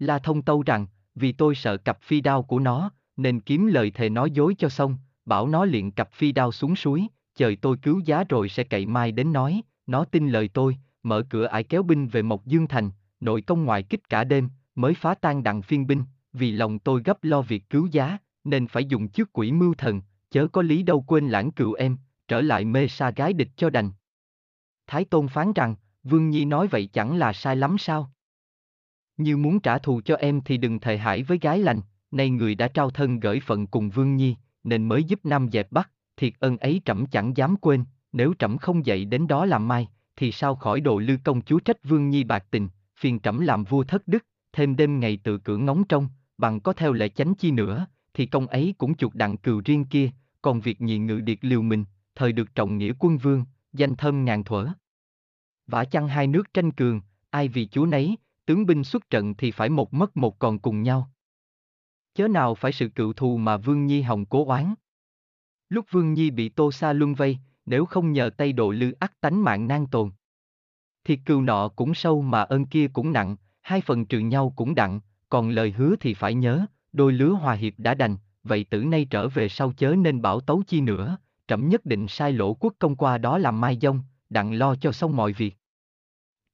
La 0.00 0.18
Thông 0.18 0.42
tâu 0.42 0.62
rằng, 0.66 0.86
vì 1.14 1.32
tôi 1.32 1.54
sợ 1.54 1.76
cặp 1.76 2.02
phi 2.02 2.20
đao 2.20 2.42
của 2.42 2.58
nó, 2.58 2.90
nên 3.16 3.40
kiếm 3.40 3.66
lời 3.66 3.90
thề 3.90 4.08
nói 4.08 4.30
dối 4.30 4.54
cho 4.58 4.68
xong, 4.68 4.96
bảo 5.24 5.48
nó 5.48 5.64
liền 5.64 5.92
cặp 5.92 6.12
phi 6.12 6.32
đao 6.32 6.52
xuống 6.52 6.76
suối, 6.76 7.06
chờ 7.34 7.54
tôi 7.62 7.76
cứu 7.82 8.00
giá 8.04 8.24
rồi 8.28 8.48
sẽ 8.48 8.64
cậy 8.64 8.86
mai 8.86 9.12
đến 9.12 9.32
nói, 9.32 9.62
nó 9.86 10.04
tin 10.04 10.28
lời 10.28 10.48
tôi, 10.48 10.76
mở 11.02 11.22
cửa 11.30 11.44
ải 11.44 11.64
kéo 11.64 11.82
binh 11.82 12.08
về 12.08 12.22
Mộc 12.22 12.46
Dương 12.46 12.68
Thành, 12.68 12.90
nội 13.20 13.42
công 13.42 13.64
ngoại 13.64 13.82
kích 13.82 14.08
cả 14.08 14.24
đêm, 14.24 14.48
mới 14.74 14.94
phá 14.94 15.14
tan 15.14 15.42
đặng 15.42 15.62
phiên 15.62 15.86
binh, 15.86 16.04
vì 16.32 16.52
lòng 16.52 16.78
tôi 16.78 17.02
gấp 17.04 17.24
lo 17.24 17.42
việc 17.42 17.70
cứu 17.70 17.86
giá, 17.86 18.18
nên 18.44 18.66
phải 18.66 18.84
dùng 18.84 19.08
trước 19.08 19.30
quỷ 19.32 19.52
mưu 19.52 19.74
thần, 19.74 20.00
chớ 20.30 20.46
có 20.46 20.62
lý 20.62 20.82
đâu 20.82 21.04
quên 21.06 21.28
lãng 21.28 21.50
cựu 21.50 21.72
em, 21.72 21.96
trở 22.28 22.40
lại 22.40 22.64
mê 22.64 22.88
sa 22.88 23.10
gái 23.10 23.32
địch 23.32 23.50
cho 23.56 23.70
đành. 23.70 23.90
Thái 24.86 25.04
Tôn 25.04 25.28
phán 25.28 25.52
rằng, 25.52 25.74
Vương 26.02 26.30
Nhi 26.30 26.44
nói 26.44 26.66
vậy 26.66 26.86
chẳng 26.86 27.16
là 27.16 27.32
sai 27.32 27.56
lắm 27.56 27.78
sao? 27.78 28.12
Như 29.20 29.36
muốn 29.36 29.60
trả 29.60 29.78
thù 29.78 30.00
cho 30.04 30.14
em 30.14 30.40
thì 30.40 30.56
đừng 30.56 30.80
thề 30.80 30.98
hải 30.98 31.22
với 31.22 31.38
gái 31.38 31.58
lành, 31.58 31.80
nay 32.10 32.30
người 32.30 32.54
đã 32.54 32.68
trao 32.68 32.90
thân 32.90 33.20
gửi 33.20 33.40
phận 33.40 33.66
cùng 33.66 33.90
Vương 33.90 34.16
Nhi, 34.16 34.36
nên 34.64 34.88
mới 34.88 35.04
giúp 35.04 35.20
Nam 35.24 35.48
dẹp 35.52 35.72
Bắc, 35.72 35.90
thiệt 36.16 36.32
ân 36.38 36.56
ấy 36.56 36.80
trẫm 36.84 37.06
chẳng 37.06 37.36
dám 37.36 37.56
quên, 37.56 37.84
nếu 38.12 38.34
trẫm 38.38 38.58
không 38.58 38.86
dậy 38.86 39.04
đến 39.04 39.26
đó 39.26 39.46
làm 39.46 39.68
mai, 39.68 39.88
thì 40.16 40.32
sao 40.32 40.54
khỏi 40.54 40.80
độ 40.80 40.98
lư 40.98 41.16
công 41.24 41.42
chúa 41.42 41.58
trách 41.58 41.84
Vương 41.84 42.10
Nhi 42.10 42.24
bạc 42.24 42.44
tình, 42.50 42.68
phiền 42.98 43.20
trẫm 43.20 43.40
làm 43.40 43.64
vua 43.64 43.84
thất 43.84 44.08
đức, 44.08 44.26
thêm 44.52 44.76
đêm 44.76 45.00
ngày 45.00 45.18
tự 45.24 45.38
cưỡng 45.38 45.64
ngóng 45.64 45.84
trong, 45.84 46.08
bằng 46.38 46.60
có 46.60 46.72
theo 46.72 46.92
lệ 46.92 47.08
chánh 47.08 47.34
chi 47.34 47.50
nữa, 47.50 47.86
thì 48.14 48.26
công 48.26 48.46
ấy 48.46 48.74
cũng 48.78 48.94
chuột 48.94 49.14
đặng 49.14 49.36
cừu 49.36 49.62
riêng 49.64 49.84
kia, 49.84 50.10
còn 50.42 50.60
việc 50.60 50.80
nhị 50.80 50.98
ngự 50.98 51.20
điệt 51.20 51.38
liều 51.40 51.62
mình, 51.62 51.84
thời 52.14 52.32
được 52.32 52.54
trọng 52.54 52.78
nghĩa 52.78 52.92
quân 52.98 53.18
vương, 53.18 53.44
danh 53.72 53.96
thơm 53.96 54.24
ngàn 54.24 54.44
thuở. 54.44 54.68
Vả 55.66 55.84
chăng 55.84 56.08
hai 56.08 56.26
nước 56.26 56.54
tranh 56.54 56.72
cường, 56.72 57.00
ai 57.30 57.48
vì 57.48 57.66
chúa 57.66 57.86
nấy, 57.86 58.16
tướng 58.50 58.66
binh 58.66 58.84
xuất 58.84 59.10
trận 59.10 59.34
thì 59.34 59.50
phải 59.50 59.68
một 59.68 59.94
mất 59.94 60.16
một 60.16 60.38
còn 60.38 60.58
cùng 60.58 60.82
nhau. 60.82 61.10
Chớ 62.14 62.28
nào 62.28 62.54
phải 62.54 62.72
sự 62.72 62.88
cựu 62.88 63.12
thù 63.12 63.36
mà 63.36 63.56
Vương 63.56 63.86
Nhi 63.86 64.02
hồng 64.02 64.26
cố 64.26 64.44
oán. 64.44 64.74
Lúc 65.68 65.86
Vương 65.90 66.14
Nhi 66.14 66.30
bị 66.30 66.48
Tô 66.48 66.72
Sa 66.72 66.92
Luân 66.92 67.14
vây, 67.14 67.38
nếu 67.66 67.86
không 67.86 68.12
nhờ 68.12 68.30
tay 68.36 68.52
độ 68.52 68.70
lư 68.70 68.92
ắt 68.92 69.20
tánh 69.20 69.44
mạng 69.44 69.68
nan 69.68 69.86
tồn. 69.86 70.10
thì 71.04 71.16
cừu 71.16 71.42
nọ 71.42 71.68
cũng 71.68 71.94
sâu 71.94 72.22
mà 72.22 72.40
ơn 72.42 72.66
kia 72.66 72.88
cũng 72.92 73.12
nặng, 73.12 73.36
hai 73.62 73.80
phần 73.80 74.06
trừ 74.06 74.18
nhau 74.18 74.52
cũng 74.56 74.74
đặng, 74.74 75.00
còn 75.28 75.50
lời 75.50 75.70
hứa 75.70 75.96
thì 76.00 76.14
phải 76.14 76.34
nhớ, 76.34 76.66
đôi 76.92 77.12
lứa 77.12 77.30
hòa 77.30 77.54
hiệp 77.54 77.72
đã 77.78 77.94
đành, 77.94 78.16
vậy 78.44 78.64
tử 78.64 78.84
nay 78.84 79.06
trở 79.10 79.28
về 79.28 79.48
sau 79.48 79.72
chớ 79.72 79.94
nên 79.98 80.22
bảo 80.22 80.40
tấu 80.40 80.62
chi 80.66 80.80
nữa, 80.80 81.18
trẫm 81.48 81.68
nhất 81.68 81.86
định 81.86 82.08
sai 82.08 82.32
lỗ 82.32 82.54
quốc 82.54 82.74
công 82.78 82.96
qua 82.96 83.18
đó 83.18 83.38
làm 83.38 83.60
mai 83.60 83.78
dông, 83.82 84.00
đặng 84.30 84.52
lo 84.52 84.74
cho 84.74 84.92
xong 84.92 85.16
mọi 85.16 85.32
việc. 85.32 85.56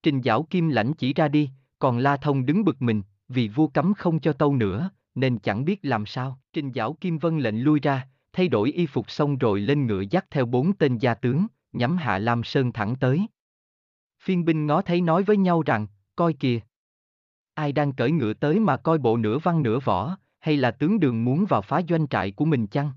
Trình 0.02 0.22
Giảo 0.22 0.42
Kim 0.42 0.68
lãnh 0.68 0.92
chỉ 0.94 1.14
ra 1.14 1.28
đi, 1.28 1.50
còn 1.78 1.98
La 1.98 2.16
Thông 2.16 2.46
đứng 2.46 2.64
bực 2.64 2.82
mình, 2.82 3.02
vì 3.28 3.48
vua 3.48 3.66
cấm 3.66 3.94
không 3.94 4.20
cho 4.20 4.32
tâu 4.32 4.56
nữa, 4.56 4.90
nên 5.14 5.38
chẳng 5.38 5.64
biết 5.64 5.78
làm 5.82 6.06
sao. 6.06 6.40
Trình 6.52 6.72
Giảo 6.74 6.96
Kim 7.00 7.18
vân 7.18 7.38
lệnh 7.38 7.64
lui 7.64 7.80
ra, 7.80 8.08
thay 8.32 8.48
đổi 8.48 8.72
y 8.72 8.86
phục 8.86 9.10
xong 9.10 9.38
rồi 9.38 9.60
lên 9.60 9.86
ngựa 9.86 10.02
dắt 10.10 10.26
theo 10.30 10.46
bốn 10.46 10.72
tên 10.72 10.98
gia 10.98 11.14
tướng, 11.14 11.46
nhắm 11.72 11.96
Hạ 11.96 12.18
Lam 12.18 12.44
Sơn 12.44 12.72
thẳng 12.72 12.96
tới. 13.00 13.26
Phiên 14.22 14.44
binh 14.44 14.66
ngó 14.66 14.82
thấy 14.82 15.00
nói 15.00 15.22
với 15.22 15.36
nhau 15.36 15.62
rằng, 15.62 15.86
coi 16.16 16.32
kìa. 16.32 16.60
Ai 17.54 17.72
đang 17.72 17.92
cởi 17.92 18.10
ngựa 18.10 18.34
tới 18.34 18.60
mà 18.60 18.76
coi 18.76 18.98
bộ 18.98 19.16
nửa 19.16 19.38
văn 19.38 19.62
nửa 19.62 19.78
võ, 19.84 20.16
hay 20.38 20.56
là 20.56 20.70
tướng 20.70 21.00
đường 21.00 21.24
muốn 21.24 21.44
vào 21.48 21.62
phá 21.62 21.80
doanh 21.88 22.08
trại 22.08 22.30
của 22.30 22.44
mình 22.44 22.66
chăng? 22.66 22.92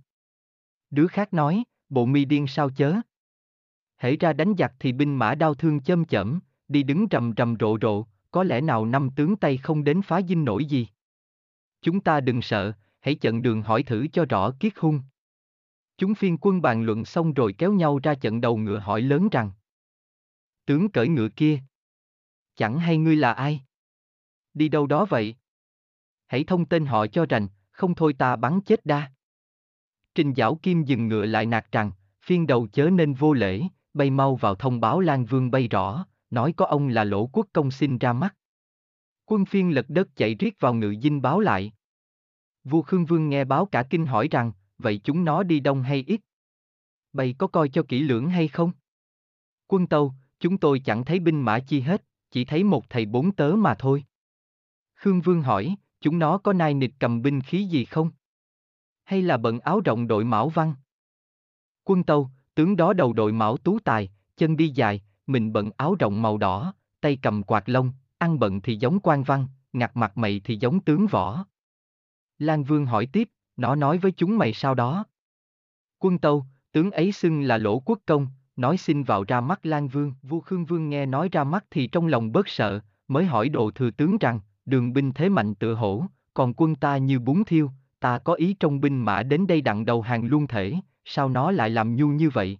Đứa 0.89 1.07
khác 1.07 1.33
nói, 1.33 1.63
bộ 1.89 2.05
mi 2.05 2.25
điên 2.25 2.47
sao 2.47 2.69
chớ? 2.69 2.95
Hễ 3.97 4.15
ra 4.15 4.33
đánh 4.33 4.53
giặc 4.57 4.73
thì 4.79 4.91
binh 4.91 5.15
mã 5.15 5.35
đau 5.35 5.53
thương 5.53 5.79
châm 5.79 6.05
chẩm, 6.05 6.39
đi 6.67 6.83
đứng 6.83 7.07
rầm 7.11 7.33
rầm 7.37 7.55
rộ 7.59 7.77
rộ, 7.81 8.05
có 8.31 8.43
lẽ 8.43 8.61
nào 8.61 8.85
năm 8.85 9.09
tướng 9.15 9.37
Tây 9.37 9.57
không 9.57 9.83
đến 9.83 10.01
phá 10.01 10.21
dinh 10.21 10.45
nổi 10.45 10.65
gì? 10.65 10.87
Chúng 11.81 12.01
ta 12.01 12.19
đừng 12.21 12.41
sợ, 12.41 12.73
hãy 12.99 13.15
chận 13.15 13.41
đường 13.41 13.61
hỏi 13.61 13.83
thử 13.83 14.07
cho 14.13 14.25
rõ 14.25 14.51
kiết 14.59 14.73
hung. 14.77 15.01
Chúng 15.97 16.15
phiên 16.15 16.37
quân 16.41 16.61
bàn 16.61 16.83
luận 16.83 17.05
xong 17.05 17.33
rồi 17.33 17.53
kéo 17.57 17.73
nhau 17.73 17.99
ra 18.03 18.15
trận 18.15 18.41
đầu 18.41 18.57
ngựa 18.57 18.79
hỏi 18.79 19.01
lớn 19.01 19.29
rằng 19.31 19.51
Tướng 20.65 20.89
cởi 20.89 21.07
ngựa 21.07 21.29
kia 21.29 21.59
Chẳng 22.55 22.79
hay 22.79 22.97
ngươi 22.97 23.15
là 23.15 23.33
ai? 23.33 23.61
Đi 24.53 24.69
đâu 24.69 24.87
đó 24.87 25.05
vậy? 25.05 25.35
Hãy 26.27 26.43
thông 26.43 26.65
tên 26.65 26.85
họ 26.85 27.07
cho 27.07 27.25
rành, 27.29 27.47
không 27.71 27.95
thôi 27.95 28.13
ta 28.13 28.35
bắn 28.35 28.61
chết 28.61 28.85
đa. 28.85 29.11
Trình 30.15 30.33
Giảo 30.35 30.55
Kim 30.55 30.83
dừng 30.83 31.07
ngựa 31.07 31.25
lại 31.25 31.45
nạt 31.45 31.71
rằng, 31.71 31.91
phiên 32.21 32.47
đầu 32.47 32.67
chớ 32.67 32.89
nên 32.89 33.13
vô 33.13 33.33
lễ, 33.33 33.61
bay 33.93 34.09
mau 34.09 34.35
vào 34.35 34.55
thông 34.55 34.79
báo 34.79 34.99
Lan 34.99 35.25
Vương 35.25 35.51
bay 35.51 35.67
rõ, 35.67 36.05
nói 36.29 36.53
có 36.57 36.65
ông 36.65 36.87
là 36.87 37.03
lỗ 37.03 37.29
quốc 37.33 37.47
công 37.53 37.71
xin 37.71 37.97
ra 37.97 38.13
mắt. 38.13 38.35
Quân 39.25 39.45
phiên 39.45 39.75
lật 39.75 39.85
đất 39.89 40.07
chạy 40.15 40.35
riết 40.35 40.59
vào 40.59 40.73
ngự 40.73 40.95
dinh 41.01 41.21
báo 41.21 41.39
lại. 41.39 41.73
Vua 42.63 42.81
Khương 42.81 43.05
Vương 43.05 43.29
nghe 43.29 43.45
báo 43.45 43.65
cả 43.65 43.83
kinh 43.89 44.05
hỏi 44.05 44.27
rằng, 44.31 44.51
vậy 44.77 45.01
chúng 45.03 45.25
nó 45.25 45.43
đi 45.43 45.59
đông 45.59 45.83
hay 45.83 46.03
ít? 46.07 46.21
Bày 47.13 47.35
có 47.37 47.47
coi 47.47 47.69
cho 47.69 47.83
kỹ 47.87 47.99
lưỡng 47.99 48.29
hay 48.29 48.47
không? 48.47 48.71
Quân 49.67 49.87
tâu, 49.87 50.13
chúng 50.39 50.57
tôi 50.57 50.81
chẳng 50.85 51.05
thấy 51.05 51.19
binh 51.19 51.41
mã 51.41 51.59
chi 51.59 51.79
hết, 51.79 52.03
chỉ 52.31 52.45
thấy 52.45 52.63
một 52.63 52.89
thầy 52.89 53.05
bốn 53.05 53.31
tớ 53.31 53.51
mà 53.57 53.75
thôi. 53.79 54.03
Khương 54.95 55.21
Vương 55.21 55.41
hỏi, 55.41 55.75
chúng 56.01 56.19
nó 56.19 56.37
có 56.37 56.53
nai 56.53 56.73
nịch 56.73 56.93
cầm 56.99 57.21
binh 57.21 57.41
khí 57.41 57.63
gì 57.63 57.85
không? 57.85 58.11
Hay 59.03 59.21
là 59.21 59.37
bận 59.37 59.59
áo 59.59 59.81
rộng 59.85 60.07
đội 60.07 60.25
mão 60.25 60.49
văn? 60.49 60.73
Quân 61.83 62.03
tâu, 62.03 62.29
tướng 62.55 62.75
đó 62.75 62.93
đầu 62.93 63.13
đội 63.13 63.31
mão 63.31 63.57
tú 63.57 63.79
tài, 63.79 64.09
chân 64.37 64.57
đi 64.57 64.69
dài, 64.69 65.01
mình 65.29 65.53
bận 65.53 65.71
áo 65.77 65.95
rộng 65.99 66.21
màu 66.21 66.37
đỏ, 66.37 66.73
tay 67.01 67.17
cầm 67.21 67.43
quạt 67.43 67.69
lông, 67.69 67.91
ăn 68.17 68.39
bận 68.39 68.61
thì 68.61 68.75
giống 68.75 68.99
quan 68.99 69.23
văn, 69.23 69.47
ngặt 69.73 69.91
mặt 69.93 70.17
mày 70.17 70.41
thì 70.43 70.57
giống 70.57 70.79
tướng 70.79 71.07
võ. 71.07 71.45
Lan 72.39 72.63
Vương 72.63 72.85
hỏi 72.85 73.05
tiếp, 73.05 73.29
nó 73.57 73.75
nói 73.75 73.97
với 73.97 74.11
chúng 74.11 74.37
mày 74.37 74.53
sao 74.53 74.75
đó? 74.75 75.05
Quân 75.99 76.17
tâu, 76.17 76.45
tướng 76.71 76.91
ấy 76.91 77.11
xưng 77.11 77.41
là 77.41 77.57
lỗ 77.57 77.79
quốc 77.79 77.99
công, 78.05 78.27
nói 78.55 78.77
xin 78.77 79.03
vào 79.03 79.23
ra 79.23 79.41
mắt 79.41 79.65
Lan 79.65 79.87
Vương. 79.87 80.13
Vua 80.21 80.39
Khương 80.39 80.65
Vương 80.65 80.89
nghe 80.89 81.05
nói 81.05 81.29
ra 81.31 81.43
mắt 81.43 81.65
thì 81.71 81.87
trong 81.87 82.07
lòng 82.07 82.31
bớt 82.31 82.47
sợ, 82.47 82.79
mới 83.07 83.25
hỏi 83.25 83.49
đồ 83.49 83.71
thừa 83.71 83.91
tướng 83.91 84.17
rằng, 84.17 84.39
đường 84.65 84.93
binh 84.93 85.11
thế 85.13 85.29
mạnh 85.29 85.55
tựa 85.55 85.73
hổ, 85.73 86.05
còn 86.33 86.53
quân 86.53 86.75
ta 86.75 86.97
như 86.97 87.19
bún 87.19 87.43
thiêu, 87.43 87.71
ta 87.99 88.19
có 88.19 88.33
ý 88.33 88.55
trong 88.59 88.81
binh 88.81 89.05
mã 89.05 89.23
đến 89.23 89.47
đây 89.47 89.61
đặng 89.61 89.85
đầu 89.85 90.01
hàng 90.01 90.25
luôn 90.25 90.47
thể, 90.47 90.75
sao 91.05 91.29
nó 91.29 91.51
lại 91.51 91.69
làm 91.69 91.95
nhu 91.95 92.07
như 92.07 92.29
vậy? 92.29 92.57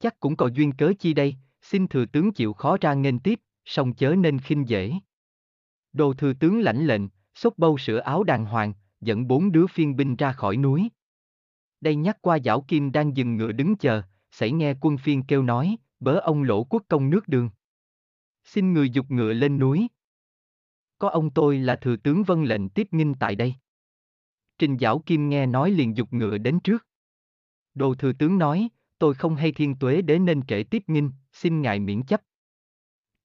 Chắc 0.00 0.20
cũng 0.20 0.36
có 0.36 0.46
duyên 0.46 0.72
cớ 0.72 0.92
chi 0.98 1.14
đây, 1.14 1.36
xin 1.70 1.88
thừa 1.88 2.04
tướng 2.06 2.32
chịu 2.32 2.52
khó 2.52 2.76
ra 2.80 2.94
nghênh 2.94 3.18
tiếp, 3.18 3.40
song 3.64 3.94
chớ 3.94 4.14
nên 4.18 4.38
khinh 4.38 4.68
dễ. 4.68 4.92
Đồ 5.92 6.14
thừa 6.14 6.32
tướng 6.32 6.60
lãnh 6.60 6.86
lệnh, 6.86 7.02
xốc 7.34 7.58
bâu 7.58 7.78
sửa 7.78 7.98
áo 7.98 8.24
đàng 8.24 8.44
hoàng, 8.44 8.74
dẫn 9.00 9.28
bốn 9.28 9.52
đứa 9.52 9.66
phiên 9.66 9.96
binh 9.96 10.16
ra 10.16 10.32
khỏi 10.32 10.56
núi. 10.56 10.88
Đây 11.80 11.96
nhắc 11.96 12.18
qua 12.20 12.38
giảo 12.44 12.60
kim 12.60 12.92
đang 12.92 13.16
dừng 13.16 13.36
ngựa 13.36 13.52
đứng 13.52 13.76
chờ, 13.76 14.02
xảy 14.30 14.52
nghe 14.52 14.74
quân 14.80 14.98
phiên 14.98 15.22
kêu 15.22 15.42
nói, 15.42 15.76
bớ 16.00 16.18
ông 16.18 16.42
lỗ 16.42 16.64
quốc 16.64 16.82
công 16.88 17.10
nước 17.10 17.28
đường. 17.28 17.50
Xin 18.44 18.72
người 18.72 18.90
dục 18.90 19.06
ngựa 19.10 19.32
lên 19.32 19.58
núi. 19.58 19.88
Có 20.98 21.08
ông 21.08 21.30
tôi 21.30 21.58
là 21.58 21.76
thừa 21.76 21.96
tướng 21.96 22.22
vân 22.22 22.44
lệnh 22.44 22.68
tiếp 22.68 22.88
nghinh 22.90 23.14
tại 23.14 23.36
đây. 23.36 23.54
Trình 24.58 24.76
Giảo 24.80 24.98
Kim 24.98 25.28
nghe 25.28 25.46
nói 25.46 25.70
liền 25.70 25.96
dục 25.96 26.12
ngựa 26.12 26.38
đến 26.38 26.60
trước. 26.60 26.86
Đồ 27.74 27.94
thừa 27.94 28.12
tướng 28.12 28.38
nói, 28.38 28.68
tôi 28.98 29.14
không 29.14 29.36
hay 29.36 29.52
thiên 29.52 29.74
tuế 29.74 30.02
để 30.02 30.18
nên 30.18 30.46
trễ 30.46 30.62
tiếp 30.62 30.82
nghinh, 30.86 31.10
xin 31.38 31.62
ngài 31.62 31.80
miễn 31.80 32.02
chấp. 32.02 32.20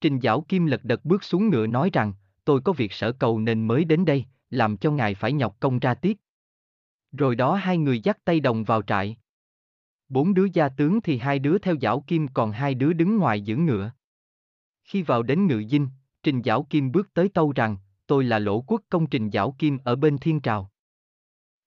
Trình 0.00 0.20
Giảo 0.22 0.44
Kim 0.48 0.66
lật 0.66 0.84
đật 0.84 1.04
bước 1.04 1.24
xuống 1.24 1.48
ngựa 1.48 1.66
nói 1.66 1.90
rằng, 1.92 2.12
tôi 2.44 2.60
có 2.60 2.72
việc 2.72 2.92
sở 2.92 3.12
cầu 3.12 3.38
nên 3.38 3.66
mới 3.66 3.84
đến 3.84 4.04
đây, 4.04 4.24
làm 4.50 4.76
cho 4.76 4.90
ngài 4.90 5.14
phải 5.14 5.32
nhọc 5.32 5.56
công 5.60 5.78
ra 5.78 5.94
tiếp. 5.94 6.16
Rồi 7.12 7.36
đó 7.36 7.54
hai 7.54 7.78
người 7.78 8.00
dắt 8.00 8.18
tay 8.24 8.40
đồng 8.40 8.64
vào 8.64 8.82
trại. 8.82 9.16
Bốn 10.08 10.34
đứa 10.34 10.46
gia 10.52 10.68
tướng 10.68 11.00
thì 11.00 11.18
hai 11.18 11.38
đứa 11.38 11.58
theo 11.58 11.76
Giảo 11.82 12.04
Kim 12.06 12.28
còn 12.28 12.52
hai 12.52 12.74
đứa 12.74 12.92
đứng 12.92 13.16
ngoài 13.18 13.40
giữ 13.40 13.56
ngựa. 13.56 13.92
Khi 14.84 15.02
vào 15.02 15.22
đến 15.22 15.46
ngự 15.46 15.64
dinh, 15.70 15.88
Trình 16.22 16.42
Giảo 16.44 16.66
Kim 16.70 16.92
bước 16.92 17.14
tới 17.14 17.28
tâu 17.28 17.52
rằng, 17.52 17.76
tôi 18.06 18.24
là 18.24 18.38
lỗ 18.38 18.60
quốc 18.60 18.82
công 18.88 19.06
Trình 19.06 19.30
Giảo 19.30 19.54
Kim 19.58 19.78
ở 19.84 19.96
bên 19.96 20.18
thiên 20.18 20.40
trào. 20.40 20.70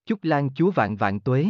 Chúc 0.06 0.24
Lan 0.24 0.50
chúa 0.54 0.70
vạn 0.70 0.96
vạn 0.96 1.20
tuế. 1.20 1.46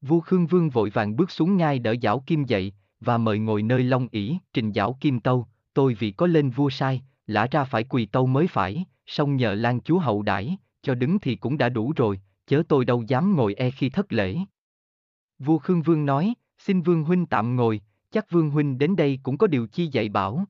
Vua 0.00 0.20
Khương 0.20 0.46
Vương 0.46 0.70
vội 0.70 0.90
vàng 0.90 1.16
bước 1.16 1.30
xuống 1.30 1.56
ngai 1.56 1.78
đỡ 1.78 1.94
Giảo 2.02 2.22
Kim 2.26 2.44
dậy, 2.44 2.72
và 3.00 3.18
mời 3.18 3.38
ngồi 3.38 3.62
nơi 3.62 3.82
long 3.82 4.08
ỷ 4.10 4.38
Trình 4.52 4.72
giáo 4.72 4.96
Kim 5.00 5.20
tâu, 5.20 5.46
tôi 5.74 5.94
vì 5.94 6.10
có 6.10 6.26
lên 6.26 6.50
vua 6.50 6.70
sai, 6.70 7.02
lã 7.26 7.46
ra 7.50 7.64
phải 7.64 7.84
quỳ 7.84 8.06
tâu 8.06 8.26
mới 8.26 8.46
phải, 8.46 8.84
song 9.06 9.36
nhờ 9.36 9.54
Lan 9.54 9.80
chúa 9.80 9.98
hậu 9.98 10.22
đãi, 10.22 10.56
cho 10.82 10.94
đứng 10.94 11.18
thì 11.18 11.36
cũng 11.36 11.58
đã 11.58 11.68
đủ 11.68 11.92
rồi, 11.96 12.20
chớ 12.46 12.62
tôi 12.68 12.84
đâu 12.84 13.02
dám 13.02 13.36
ngồi 13.36 13.54
e 13.54 13.70
khi 13.70 13.90
thất 13.90 14.12
lễ. 14.12 14.36
Vua 15.38 15.58
Khương 15.58 15.82
Vương 15.82 16.06
nói, 16.06 16.34
xin 16.58 16.82
Vương 16.82 17.04
Huynh 17.04 17.26
tạm 17.26 17.56
ngồi, 17.56 17.80
chắc 18.10 18.30
Vương 18.30 18.50
Huynh 18.50 18.78
đến 18.78 18.96
đây 18.96 19.18
cũng 19.22 19.38
có 19.38 19.46
điều 19.46 19.66
chi 19.66 19.86
dạy 19.86 20.08
bảo. 20.08 20.44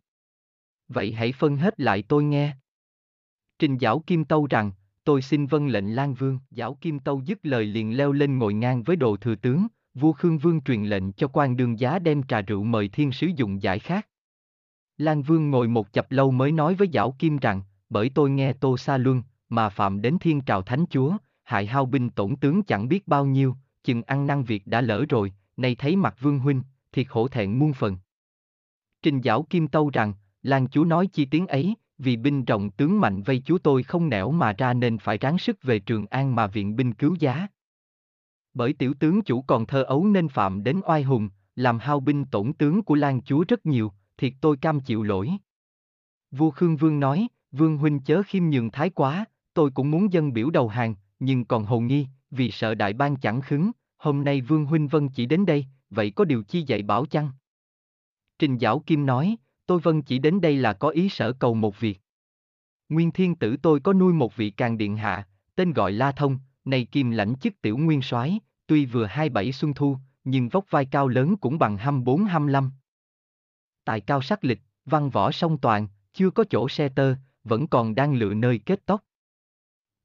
Vậy 0.89 1.13
hãy 1.13 1.33
phân 1.33 1.57
hết 1.57 1.81
lại 1.81 2.03
tôi 2.03 2.25
nghe. 2.25 2.57
Trình 3.59 3.77
giáo 3.79 4.03
Kim 4.07 4.25
Tâu 4.25 4.47
rằng, 4.47 4.73
tôi 5.05 5.23
xin 5.23 5.47
vâng 5.47 5.69
lệnh 5.69 5.95
Lan 5.95 6.15
Vương. 6.15 6.39
giáo 6.51 6.75
Kim 6.81 6.99
Tâu 6.99 7.21
dứt 7.25 7.39
lời 7.43 7.65
liền 7.65 7.97
leo 7.97 8.13
lên 8.13 8.39
ngồi 8.39 8.55
ngang 8.55 8.83
với 8.83 8.97
đồ 8.97 9.17
thừa 9.17 9.35
tướng, 9.35 9.67
vua 9.95 10.13
Khương 10.13 10.39
Vương 10.39 10.61
truyền 10.61 10.85
lệnh 10.85 11.13
cho 11.13 11.29
quan 11.33 11.57
đương 11.57 11.79
giá 11.79 11.99
đem 11.99 12.23
trà 12.23 12.41
rượu 12.41 12.65
mời 12.65 12.89
thiên 12.89 13.13
sứ 13.13 13.27
dụng 13.37 13.63
giải 13.63 13.79
khác. 13.79 14.07
Lan 14.99 15.23
Vương 15.23 15.51
ngồi 15.51 15.69
một 15.69 15.93
chập 15.93 16.07
lâu 16.11 16.31
mới 16.31 16.53
nói 16.53 16.75
với 16.75 16.89
Giảo 16.93 17.15
Kim 17.19 17.37
rằng, 17.37 17.63
bởi 17.89 18.11
tôi 18.15 18.31
nghe 18.31 18.53
Tô 18.53 18.77
Sa 18.77 18.99
Luân, 18.99 19.23
mà 19.49 19.69
phạm 19.69 20.03
đến 20.03 20.19
thiên 20.21 20.41
trào 20.41 20.63
thánh 20.63 20.85
chúa, 20.91 21.17
hại 21.45 21.67
hao 21.67 21.87
binh 21.87 22.11
tổn 22.11 22.37
tướng 22.37 22.63
chẳng 22.63 22.89
biết 22.89 23.09
bao 23.09 23.27
nhiêu, 23.27 23.57
chừng 23.85 24.03
ăn 24.03 24.27
năn 24.27 24.43
việc 24.43 24.67
đã 24.67 24.81
lỡ 24.81 25.05
rồi, 25.09 25.33
nay 25.57 25.75
thấy 25.75 25.97
mặt 25.97 26.15
Vương 26.21 26.39
Huynh, 26.39 26.63
thiệt 26.93 27.09
khổ 27.09 27.29
thẹn 27.29 27.59
muôn 27.59 27.73
phần. 27.73 27.97
Trình 29.03 29.21
Giảo 29.23 29.43
Kim 29.43 29.69
Tâu 29.69 29.91
rằng, 29.91 30.13
Lan 30.43 30.69
chúa 30.69 30.85
nói 30.85 31.07
chi 31.07 31.25
tiếng 31.25 31.47
ấy, 31.47 31.75
vì 31.99 32.17
binh 32.17 32.45
rộng 32.45 32.71
tướng 32.71 33.01
mạnh 33.01 33.23
vây 33.23 33.43
chúa 33.45 33.59
tôi 33.59 33.83
không 33.83 34.09
nẻo 34.09 34.31
mà 34.31 34.53
ra 34.53 34.75
nên 34.75 34.99
phải 34.99 35.19
ráng 35.19 35.39
sức 35.39 35.63
về 35.63 35.79
Trường 35.79 36.07
An 36.07 36.35
mà 36.35 36.47
viện 36.47 36.77
binh 36.77 36.95
cứu 36.95 37.17
giá. 37.21 37.47
Bởi 38.55 38.73
tiểu 38.73 38.95
tướng 38.95 39.23
chủ 39.23 39.43
còn 39.43 39.67
thơ 39.67 39.83
ấu 39.83 40.07
nên 40.07 40.29
phạm 40.29 40.63
đến 40.63 40.81
oai 40.87 41.03
hùng, 41.03 41.29
làm 41.57 41.79
hao 41.79 42.01
binh 42.01 42.25
tổn 42.25 42.53
tướng 42.53 42.83
của 42.83 42.95
Lan 42.95 43.23
chúa 43.23 43.45
rất 43.49 43.67
nhiều, 43.67 43.93
thiệt 44.19 44.33
tôi 44.41 44.57
cam 44.57 44.81
chịu 44.81 45.03
lỗi. 45.03 45.31
Vua 46.31 46.51
Khương 46.51 46.77
Vương 46.77 47.01
nói, 47.01 47.29
Vương 47.53 47.79
huynh 47.79 48.01
chớ 48.01 48.23
khiêm 48.27 48.51
nhường 48.51 48.71
thái 48.71 48.91
quá, 48.91 49.25
tôi 49.55 49.71
cũng 49.71 49.91
muốn 49.91 50.13
dân 50.13 50.33
biểu 50.33 50.51
đầu 50.51 50.69
hàng, 50.69 50.95
nhưng 51.19 51.45
còn 51.45 51.65
hồ 51.65 51.81
nghi, 51.81 52.07
vì 52.31 52.51
sợ 52.51 52.75
đại 52.75 52.93
bang 52.93 53.17
chẳng 53.17 53.41
khứng, 53.41 53.71
hôm 53.97 54.25
nay 54.25 54.41
Vương 54.41 54.67
huynh 54.67 54.89
vân 54.89 55.09
chỉ 55.09 55.27
đến 55.27 55.47
đây, 55.47 55.67
vậy 55.91 56.11
có 56.11 56.25
điều 56.25 56.43
chi 56.43 56.63
dạy 56.63 56.83
bảo 56.83 57.07
chăng? 57.07 57.31
Trình 58.39 58.59
Giảo 58.59 58.81
Kim 58.87 59.07
nói, 59.07 59.37
tôi 59.67 59.81
vân 59.81 60.03
chỉ 60.03 60.19
đến 60.19 60.41
đây 60.41 60.57
là 60.57 60.73
có 60.73 60.89
ý 60.89 61.09
sở 61.09 61.33
cầu 61.33 61.55
một 61.55 61.81
việc. 61.81 62.01
Nguyên 62.89 63.11
thiên 63.13 63.35
tử 63.35 63.57
tôi 63.63 63.81
có 63.81 63.93
nuôi 63.93 64.13
một 64.13 64.37
vị 64.37 64.51
càng 64.51 64.79
điện 64.79 64.97
hạ, 64.97 65.29
tên 65.55 65.73
gọi 65.73 65.93
La 65.93 66.13
Thông, 66.13 66.39
này 66.65 66.85
kim 66.85 67.11
lãnh 67.11 67.35
chức 67.35 67.63
tiểu 67.63 67.77
nguyên 67.77 68.03
soái, 68.03 68.41
tuy 68.67 68.87
vừa 68.87 69.05
hai 69.05 69.29
bảy 69.29 69.53
xuân 69.53 69.75
thu, 69.75 69.97
nhưng 70.25 70.49
vóc 70.49 70.65
vai 70.71 70.85
cao 70.85 71.09
lớn 71.09 71.37
cũng 71.37 71.59
bằng 71.59 71.77
hăm 71.77 72.05
bốn 72.05 72.25
hăm 72.25 72.47
lăm. 72.47 72.71
Tại 73.85 74.01
cao 74.01 74.23
sắc 74.23 74.45
lịch, 74.45 74.61
văn 74.85 75.11
võ 75.11 75.33
song 75.33 75.59
toàn, 75.59 75.89
chưa 76.13 76.31
có 76.31 76.45
chỗ 76.51 76.69
xe 76.69 76.89
tơ, 76.89 77.15
vẫn 77.45 77.67
còn 77.67 77.95
đang 77.95 78.15
lựa 78.15 78.35
nơi 78.35 78.59
kết 78.59 78.87
tóc. 78.87 79.05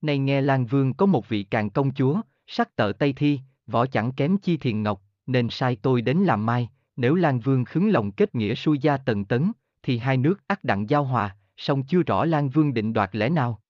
Này 0.01 0.17
nghe 0.17 0.41
Lan 0.41 0.65
Vương 0.65 0.93
có 0.93 1.05
một 1.05 1.29
vị 1.29 1.43
càng 1.43 1.69
công 1.69 1.93
chúa, 1.93 2.21
sắc 2.47 2.75
tợ 2.75 2.91
Tây 2.99 3.13
Thi, 3.13 3.39
võ 3.67 3.85
chẳng 3.85 4.11
kém 4.11 4.37
chi 4.37 4.57
thiền 4.57 4.83
ngọc, 4.83 5.01
nên 5.25 5.49
sai 5.49 5.75
tôi 5.75 6.01
đến 6.01 6.17
làm 6.17 6.45
mai, 6.45 6.69
nếu 6.95 7.15
Lan 7.15 7.39
Vương 7.39 7.65
khứng 7.65 7.89
lòng 7.89 8.11
kết 8.11 8.35
nghĩa 8.35 8.55
xuôi 8.55 8.79
gia 8.79 8.97
tần 8.97 9.25
tấn, 9.25 9.51
thì 9.83 9.97
hai 9.97 10.17
nước 10.17 10.47
ắt 10.47 10.63
đặng 10.63 10.89
giao 10.89 11.03
hòa, 11.03 11.37
song 11.57 11.83
chưa 11.83 12.03
rõ 12.03 12.25
Lan 12.25 12.49
Vương 12.49 12.73
định 12.73 12.93
đoạt 12.93 13.15
lẽ 13.15 13.29
nào. 13.29 13.61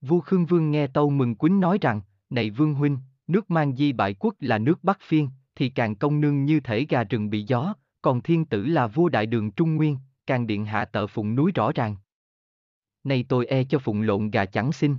Vua 0.00 0.20
Khương 0.20 0.46
Vương 0.46 0.70
nghe 0.70 0.86
Tâu 0.86 1.10
Mừng 1.10 1.34
Quýnh 1.34 1.60
nói 1.60 1.78
rằng, 1.80 2.00
này 2.30 2.50
Vương 2.50 2.74
Huynh, 2.74 2.98
nước 3.26 3.50
mang 3.50 3.76
di 3.76 3.92
bại 3.92 4.14
quốc 4.14 4.34
là 4.40 4.58
nước 4.58 4.84
Bắc 4.84 4.98
Phiên, 5.02 5.28
thì 5.54 5.68
càng 5.68 5.96
công 5.96 6.20
nương 6.20 6.44
như 6.44 6.60
thể 6.60 6.86
gà 6.88 7.04
rừng 7.04 7.30
bị 7.30 7.42
gió, 7.42 7.74
còn 8.02 8.22
thiên 8.22 8.44
tử 8.44 8.66
là 8.66 8.86
vua 8.86 9.08
đại 9.08 9.26
đường 9.26 9.50
Trung 9.50 9.76
Nguyên, 9.76 9.98
càng 10.26 10.46
điện 10.46 10.64
hạ 10.64 10.84
tợ 10.84 11.06
phụng 11.06 11.34
núi 11.34 11.52
rõ 11.54 11.72
ràng. 11.74 11.96
Này 13.04 13.24
tôi 13.28 13.46
e 13.46 13.64
cho 13.64 13.78
phụng 13.78 14.02
lộn 14.02 14.30
gà 14.30 14.44
chẳng 14.44 14.72
xin. 14.72 14.96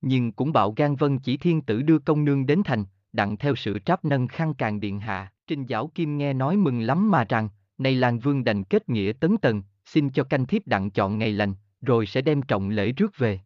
Nhưng 0.00 0.32
cũng 0.32 0.52
bạo 0.52 0.74
gan 0.76 0.96
vân 0.96 1.18
chỉ 1.18 1.36
thiên 1.36 1.62
tử 1.62 1.82
đưa 1.82 1.98
công 1.98 2.24
nương 2.24 2.46
đến 2.46 2.62
thành, 2.64 2.84
đặng 3.12 3.36
theo 3.36 3.54
sự 3.54 3.78
tráp 3.78 4.04
nâng 4.04 4.28
khăn 4.28 4.54
càng 4.54 4.80
điện 4.80 5.00
hạ. 5.00 5.32
Trình 5.46 5.66
giáo 5.66 5.90
Kim 5.94 6.18
nghe 6.18 6.32
nói 6.32 6.56
mừng 6.56 6.80
lắm 6.80 7.10
mà 7.10 7.24
rằng, 7.28 7.48
này 7.78 7.94
làng 7.94 8.18
vương 8.18 8.44
đành 8.44 8.64
kết 8.64 8.88
nghĩa 8.88 9.12
tấn 9.20 9.36
tần, 9.36 9.62
xin 9.84 10.10
cho 10.10 10.24
canh 10.24 10.46
thiếp 10.46 10.66
đặng 10.66 10.90
chọn 10.90 11.18
ngày 11.18 11.32
lành, 11.32 11.54
rồi 11.80 12.06
sẽ 12.06 12.20
đem 12.20 12.42
trọng 12.42 12.68
lễ 12.68 12.92
rước 12.92 13.18
về. 13.18 13.40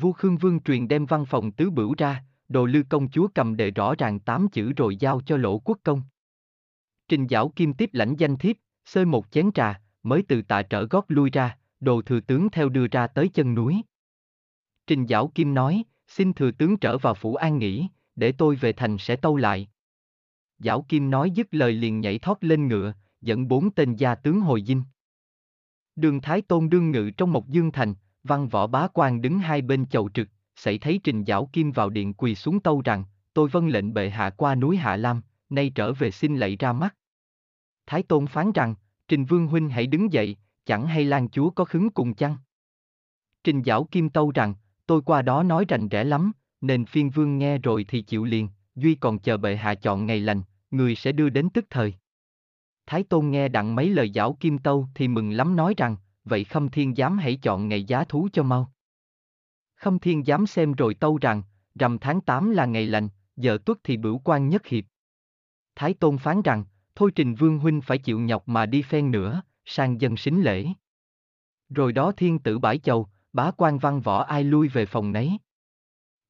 Vua 0.00 0.12
Khương 0.12 0.36
Vương 0.36 0.60
truyền 0.60 0.88
đem 0.88 1.06
văn 1.06 1.24
phòng 1.24 1.52
tứ 1.52 1.70
bửu 1.70 1.94
ra, 1.98 2.24
đồ 2.48 2.66
lư 2.66 2.82
công 2.82 3.10
chúa 3.10 3.28
cầm 3.34 3.56
đệ 3.56 3.70
rõ 3.70 3.94
ràng 3.98 4.20
tám 4.20 4.48
chữ 4.48 4.72
rồi 4.72 4.96
giao 4.96 5.20
cho 5.20 5.36
lỗ 5.36 5.58
quốc 5.58 5.78
công. 5.82 6.02
Trình 7.08 7.26
Giảo 7.28 7.48
Kim 7.48 7.74
tiếp 7.74 7.90
lãnh 7.92 8.14
danh 8.18 8.36
thiếp, 8.36 8.56
xơi 8.84 9.04
một 9.04 9.26
chén 9.30 9.52
trà, 9.52 9.80
mới 10.02 10.22
từ 10.28 10.42
tạ 10.42 10.62
trở 10.62 10.86
gót 10.86 11.04
lui 11.08 11.30
ra, 11.30 11.58
đồ 11.80 12.02
thừa 12.02 12.20
tướng 12.20 12.50
theo 12.50 12.68
đưa 12.68 12.86
ra 12.86 13.06
tới 13.06 13.28
chân 13.28 13.54
núi. 13.54 13.82
Trình 14.86 15.06
Giảo 15.06 15.28
Kim 15.34 15.54
nói, 15.54 15.84
xin 16.08 16.32
thừa 16.32 16.50
tướng 16.50 16.76
trở 16.76 16.98
vào 16.98 17.14
phủ 17.14 17.34
an 17.34 17.58
nghỉ, 17.58 17.88
để 18.16 18.32
tôi 18.32 18.56
về 18.56 18.72
thành 18.72 18.98
sẽ 18.98 19.16
tâu 19.16 19.36
lại. 19.36 19.68
Giảo 20.58 20.84
Kim 20.88 21.10
nói 21.10 21.30
dứt 21.30 21.46
lời 21.50 21.72
liền 21.72 22.00
nhảy 22.00 22.18
thoát 22.18 22.44
lên 22.44 22.68
ngựa, 22.68 22.94
dẫn 23.20 23.48
bốn 23.48 23.70
tên 23.70 23.94
gia 23.94 24.14
tướng 24.14 24.40
hồi 24.40 24.62
dinh. 24.66 24.82
Đường 25.96 26.20
Thái 26.20 26.42
Tôn 26.42 26.68
đương 26.68 26.90
ngự 26.90 27.10
trong 27.16 27.32
một 27.32 27.48
dương 27.48 27.72
thành, 27.72 27.94
văn 28.26 28.48
võ 28.48 28.66
bá 28.66 28.88
quan 28.94 29.22
đứng 29.22 29.38
hai 29.38 29.62
bên 29.62 29.86
chầu 29.86 30.08
trực, 30.08 30.28
xảy 30.56 30.78
thấy 30.78 31.00
Trình 31.04 31.24
Giảo 31.24 31.50
Kim 31.52 31.72
vào 31.72 31.90
điện 31.90 32.14
quỳ 32.14 32.34
xuống 32.34 32.60
tâu 32.60 32.82
rằng, 32.84 33.04
tôi 33.34 33.48
vâng 33.48 33.68
lệnh 33.68 33.94
bệ 33.94 34.10
hạ 34.10 34.30
qua 34.30 34.54
núi 34.54 34.76
Hạ 34.76 34.96
Lam, 34.96 35.22
nay 35.50 35.72
trở 35.74 35.92
về 35.92 36.10
xin 36.10 36.36
lạy 36.36 36.56
ra 36.56 36.72
mắt. 36.72 36.96
Thái 37.86 38.02
Tôn 38.02 38.26
phán 38.26 38.52
rằng, 38.52 38.74
Trình 39.08 39.24
Vương 39.24 39.46
Huynh 39.46 39.68
hãy 39.70 39.86
đứng 39.86 40.12
dậy, 40.12 40.36
chẳng 40.66 40.86
hay 40.86 41.04
Lan 41.04 41.28
Chúa 41.28 41.50
có 41.50 41.64
khứng 41.64 41.90
cùng 41.90 42.14
chăng? 42.14 42.36
Trình 43.44 43.62
Giảo 43.62 43.84
Kim 43.84 44.08
tâu 44.08 44.30
rằng, 44.30 44.54
tôi 44.86 45.02
qua 45.02 45.22
đó 45.22 45.42
nói 45.42 45.64
rành 45.68 45.88
rẽ 45.88 46.04
lắm, 46.04 46.32
nên 46.60 46.86
phiên 46.86 47.10
vương 47.10 47.38
nghe 47.38 47.58
rồi 47.58 47.84
thì 47.88 48.02
chịu 48.02 48.24
liền, 48.24 48.48
duy 48.74 48.94
còn 48.94 49.18
chờ 49.18 49.36
bệ 49.36 49.56
hạ 49.56 49.74
chọn 49.74 50.06
ngày 50.06 50.20
lành, 50.20 50.42
người 50.70 50.94
sẽ 50.94 51.12
đưa 51.12 51.28
đến 51.28 51.50
tức 51.50 51.66
thời. 51.70 51.94
Thái 52.86 53.02
Tôn 53.02 53.30
nghe 53.30 53.48
đặng 53.48 53.74
mấy 53.74 53.90
lời 53.90 54.10
giảo 54.14 54.36
kim 54.40 54.58
tâu 54.58 54.88
thì 54.94 55.08
mừng 55.08 55.30
lắm 55.30 55.56
nói 55.56 55.74
rằng, 55.76 55.96
vậy 56.26 56.44
khâm 56.44 56.68
thiên 56.68 56.94
giám 56.94 57.18
hãy 57.18 57.38
chọn 57.42 57.68
ngày 57.68 57.84
giá 57.84 58.04
thú 58.04 58.28
cho 58.32 58.42
mau. 58.42 58.72
Khâm 59.76 59.98
thiên 59.98 60.24
giám 60.24 60.46
xem 60.46 60.72
rồi 60.72 60.94
tâu 60.94 61.18
rằng, 61.20 61.42
rằm 61.74 61.98
tháng 61.98 62.20
8 62.20 62.50
là 62.50 62.66
ngày 62.66 62.86
lành, 62.86 63.08
giờ 63.36 63.58
tuất 63.64 63.78
thì 63.84 63.96
bửu 63.96 64.18
quan 64.18 64.48
nhất 64.48 64.66
hiệp. 64.66 64.84
Thái 65.76 65.94
Tôn 65.94 66.18
phán 66.18 66.42
rằng, 66.42 66.64
thôi 66.94 67.10
trình 67.14 67.34
vương 67.34 67.58
huynh 67.58 67.80
phải 67.80 67.98
chịu 67.98 68.20
nhọc 68.20 68.48
mà 68.48 68.66
đi 68.66 68.82
phen 68.82 69.10
nữa, 69.10 69.42
sang 69.64 70.00
dân 70.00 70.16
xính 70.16 70.44
lễ. 70.44 70.66
Rồi 71.68 71.92
đó 71.92 72.12
thiên 72.12 72.38
tử 72.38 72.58
bãi 72.58 72.78
chầu, 72.78 73.08
bá 73.32 73.50
quan 73.50 73.78
văn 73.78 74.00
võ 74.00 74.22
ai 74.22 74.44
lui 74.44 74.68
về 74.68 74.86
phòng 74.86 75.12
nấy. 75.12 75.38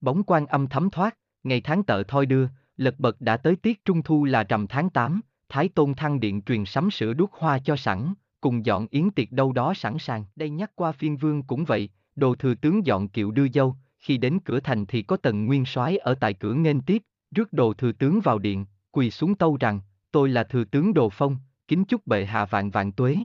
Bóng 0.01 0.23
quan 0.23 0.47
âm 0.47 0.67
thấm 0.67 0.91
thoát, 0.91 1.19
ngày 1.43 1.61
tháng 1.61 1.83
tợ 1.83 2.03
thoi 2.03 2.27
đưa, 2.27 2.49
lật 2.77 2.95
bật 2.99 3.21
đã 3.21 3.37
tới 3.37 3.57
tiết 3.57 3.85
trung 3.85 4.03
thu 4.03 4.25
là 4.25 4.45
rằm 4.49 4.67
tháng 4.67 4.91
8, 4.91 5.21
Thái 5.49 5.69
Tôn 5.69 5.95
Thăng 5.95 6.21
Điện 6.21 6.43
truyền 6.43 6.65
sắm 6.65 6.91
sữa 6.91 7.13
đuốc 7.13 7.33
hoa 7.33 7.59
cho 7.59 7.77
sẵn, 7.77 8.15
cùng 8.41 8.67
dọn 8.67 8.87
yến 8.91 9.11
tiệc 9.11 9.33
đâu 9.33 9.53
đó 9.53 9.75
sẵn 9.75 9.97
sàng. 9.99 10.25
Đây 10.37 10.51
nhắc 10.51 10.71
qua 10.75 10.93
phiên 10.93 11.17
vương 11.17 11.43
cũng 11.43 11.65
vậy, 11.65 11.91
đồ 12.17 12.35
thừa 12.35 12.55
tướng 12.55 12.87
dọn 12.87 13.09
kiệu 13.09 13.31
đưa 13.31 13.49
dâu, 13.49 13.77
khi 13.99 14.19
đến 14.19 14.39
cửa 14.45 14.61
thành 14.61 14.87
thì 14.87 15.03
có 15.03 15.17
tần 15.17 15.47
nguyên 15.47 15.65
soái 15.65 15.97
ở 15.97 16.15
tại 16.15 16.35
cửa 16.35 16.55
nghênh 16.55 16.81
tiếp, 16.81 17.03
rước 17.31 17.53
đồ 17.53 17.75
thừa 17.75 17.93
tướng 17.93 18.21
vào 18.21 18.39
điện, 18.39 18.67
quỳ 18.91 19.11
xuống 19.11 19.35
tâu 19.35 19.57
rằng, 19.61 19.81
tôi 20.11 20.29
là 20.29 20.45
thừa 20.45 20.65
tướng 20.65 20.95
đồ 20.95 21.09
phong, 21.11 21.37
kính 21.69 21.85
chúc 21.85 22.07
bệ 22.07 22.25
hạ 22.25 22.45
vạn 22.45 22.71
vạn 22.71 22.93
tuế. 22.93 23.17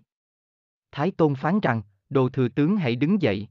Thái 0.91 1.12
Tôn 1.12 1.36
phán 1.36 1.60
rằng, 1.60 1.82
đồ 2.10 2.30
thừa 2.30 2.48
tướng 2.48 2.77
hãy 2.77 2.96
đứng 2.96 3.22
dậy. 3.22 3.48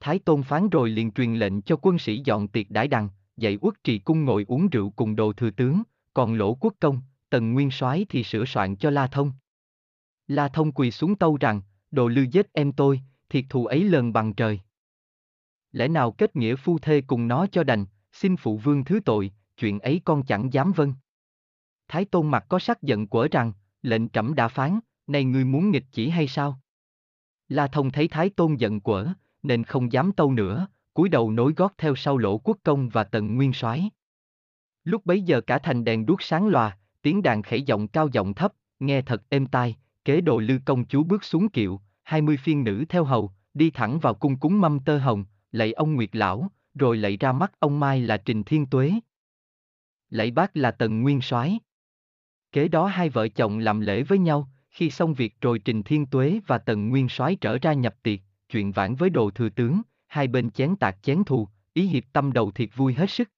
Thái 0.00 0.18
Tôn 0.18 0.42
phán 0.42 0.68
rồi 0.68 0.90
liền 0.90 1.12
truyền 1.12 1.34
lệnh 1.34 1.62
cho 1.62 1.76
quân 1.82 1.98
sĩ 1.98 2.22
dọn 2.24 2.48
tiệc 2.48 2.70
đãi 2.70 2.88
đằng, 2.88 3.08
dạy 3.36 3.58
uất 3.60 3.84
trì 3.84 3.98
cung 3.98 4.24
ngồi 4.24 4.44
uống 4.48 4.68
rượu 4.68 4.90
cùng 4.90 5.16
đồ 5.16 5.32
thừa 5.32 5.50
tướng, 5.50 5.82
còn 6.14 6.34
lỗ 6.34 6.54
quốc 6.54 6.74
công, 6.80 7.00
tần 7.30 7.52
nguyên 7.52 7.70
soái 7.70 8.06
thì 8.08 8.24
sửa 8.24 8.44
soạn 8.44 8.76
cho 8.76 8.90
La 8.90 9.06
Thông. 9.06 9.32
La 10.30 10.48
Thông 10.48 10.72
quỳ 10.72 10.90
xuống 10.90 11.16
tâu 11.16 11.36
rằng, 11.40 11.60
đồ 11.90 12.08
lư 12.08 12.22
giết 12.22 12.52
em 12.52 12.72
tôi, 12.72 13.00
thiệt 13.28 13.44
thù 13.48 13.66
ấy 13.66 13.84
lần 13.84 14.12
bằng 14.12 14.34
trời. 14.34 14.60
Lẽ 15.72 15.88
nào 15.88 16.12
kết 16.12 16.36
nghĩa 16.36 16.56
phu 16.56 16.78
thê 16.78 17.00
cùng 17.00 17.28
nó 17.28 17.46
cho 17.52 17.64
đành, 17.64 17.84
xin 18.12 18.36
phụ 18.36 18.56
vương 18.56 18.84
thứ 18.84 19.00
tội, 19.04 19.32
chuyện 19.56 19.80
ấy 19.80 20.00
con 20.04 20.22
chẳng 20.22 20.52
dám 20.52 20.72
vâng. 20.72 20.94
Thái 21.88 22.04
Tôn 22.04 22.30
mặt 22.30 22.44
có 22.48 22.58
sắc 22.58 22.82
giận 22.82 23.06
quở 23.06 23.28
rằng, 23.30 23.52
lệnh 23.82 24.08
trẫm 24.08 24.34
đã 24.34 24.48
phán, 24.48 24.80
này 25.06 25.24
ngươi 25.24 25.44
muốn 25.44 25.70
nghịch 25.70 25.84
chỉ 25.92 26.08
hay 26.08 26.26
sao? 26.26 26.60
La 27.48 27.66
Thông 27.66 27.90
thấy 27.90 28.08
Thái 28.08 28.30
Tôn 28.30 28.56
giận 28.56 28.80
quở, 28.80 29.08
nên 29.42 29.64
không 29.64 29.92
dám 29.92 30.12
tâu 30.12 30.32
nữa, 30.32 30.66
cúi 30.94 31.08
đầu 31.08 31.30
nối 31.30 31.52
gót 31.56 31.74
theo 31.78 31.96
sau 31.96 32.18
lỗ 32.18 32.38
quốc 32.38 32.58
công 32.62 32.88
và 32.88 33.04
tần 33.04 33.36
nguyên 33.36 33.52
soái. 33.52 33.90
Lúc 34.84 35.06
bấy 35.06 35.22
giờ 35.22 35.40
cả 35.40 35.58
thành 35.58 35.84
đèn 35.84 36.06
đuốc 36.06 36.22
sáng 36.22 36.48
lòa, 36.48 36.78
tiếng 37.02 37.22
đàn 37.22 37.42
khẩy 37.42 37.62
giọng 37.62 37.88
cao 37.88 38.08
giọng 38.12 38.34
thấp, 38.34 38.52
nghe 38.80 39.02
thật 39.02 39.22
êm 39.28 39.46
tai, 39.46 39.76
kế 40.04 40.20
đồ 40.20 40.38
lư 40.38 40.58
công 40.64 40.86
chúa 40.86 41.02
bước 41.02 41.24
xuống 41.24 41.48
kiệu, 41.48 41.80
hai 42.02 42.22
mươi 42.22 42.36
phiên 42.36 42.64
nữ 42.64 42.84
theo 42.88 43.04
hầu, 43.04 43.32
đi 43.54 43.70
thẳng 43.70 43.98
vào 43.98 44.14
cung 44.14 44.38
cúng 44.38 44.60
mâm 44.60 44.80
tơ 44.80 44.98
hồng, 44.98 45.24
lạy 45.52 45.72
ông 45.72 45.94
Nguyệt 45.94 46.16
Lão, 46.16 46.50
rồi 46.74 46.96
lạy 46.96 47.16
ra 47.16 47.32
mắt 47.32 47.52
ông 47.58 47.80
Mai 47.80 48.00
là 48.00 48.16
Trình 48.16 48.44
Thiên 48.44 48.66
Tuế. 48.66 48.92
Lạy 50.10 50.30
bác 50.30 50.56
là 50.56 50.70
Tần 50.70 51.02
Nguyên 51.02 51.20
soái. 51.20 51.58
Kế 52.52 52.68
đó 52.68 52.86
hai 52.86 53.08
vợ 53.08 53.28
chồng 53.28 53.58
làm 53.58 53.80
lễ 53.80 54.02
với 54.02 54.18
nhau, 54.18 54.48
khi 54.70 54.90
xong 54.90 55.14
việc 55.14 55.40
rồi 55.40 55.58
Trình 55.58 55.82
Thiên 55.82 56.06
Tuế 56.06 56.40
và 56.46 56.58
Tần 56.58 56.88
Nguyên 56.88 57.08
soái 57.08 57.36
trở 57.36 57.58
ra 57.58 57.72
nhập 57.72 57.94
tiệc, 58.02 58.20
chuyện 58.48 58.72
vãn 58.72 58.94
với 58.94 59.10
đồ 59.10 59.30
thừa 59.30 59.48
tướng, 59.48 59.80
hai 60.06 60.28
bên 60.28 60.50
chén 60.50 60.76
tạc 60.76 61.02
chén 61.02 61.24
thù, 61.24 61.48
ý 61.72 61.86
hiệp 61.86 62.04
tâm 62.12 62.32
đầu 62.32 62.50
thiệt 62.50 62.68
vui 62.76 62.94
hết 62.94 63.10
sức. 63.10 63.30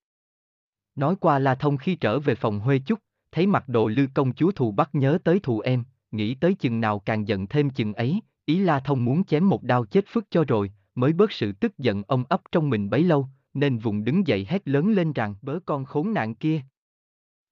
Nói 0.94 1.16
qua 1.20 1.38
La 1.38 1.54
Thông 1.54 1.76
khi 1.76 1.94
trở 1.94 2.18
về 2.18 2.34
phòng 2.34 2.60
Huê 2.60 2.78
Chúc, 2.78 2.98
thấy 3.32 3.46
mặt 3.46 3.64
đồ 3.68 3.88
lư 3.88 4.06
công 4.14 4.34
chúa 4.34 4.52
thù 4.52 4.72
bắt 4.72 4.90
nhớ 4.92 5.18
tới 5.24 5.40
thù 5.40 5.60
em, 5.60 5.84
nghĩ 6.12 6.34
tới 6.34 6.54
chừng 6.54 6.80
nào 6.80 6.98
càng 6.98 7.28
giận 7.28 7.46
thêm 7.46 7.70
chừng 7.70 7.94
ấy, 7.94 8.20
ý 8.44 8.58
La 8.58 8.80
Thông 8.80 9.04
muốn 9.04 9.24
chém 9.24 9.48
một 9.48 9.62
đao 9.62 9.84
chết 9.84 10.04
phức 10.08 10.26
cho 10.30 10.44
rồi, 10.44 10.72
mới 10.94 11.12
bớt 11.12 11.32
sự 11.32 11.52
tức 11.52 11.78
giận 11.78 12.02
ông 12.08 12.24
ấp 12.28 12.40
trong 12.52 12.70
mình 12.70 12.90
bấy 12.90 13.02
lâu, 13.02 13.28
nên 13.54 13.78
vùng 13.78 14.04
đứng 14.04 14.26
dậy 14.26 14.46
hét 14.48 14.68
lớn 14.68 14.92
lên 14.92 15.12
rằng 15.12 15.34
bớ 15.42 15.58
con 15.66 15.84
khốn 15.84 16.14
nạn 16.14 16.34
kia. 16.34 16.62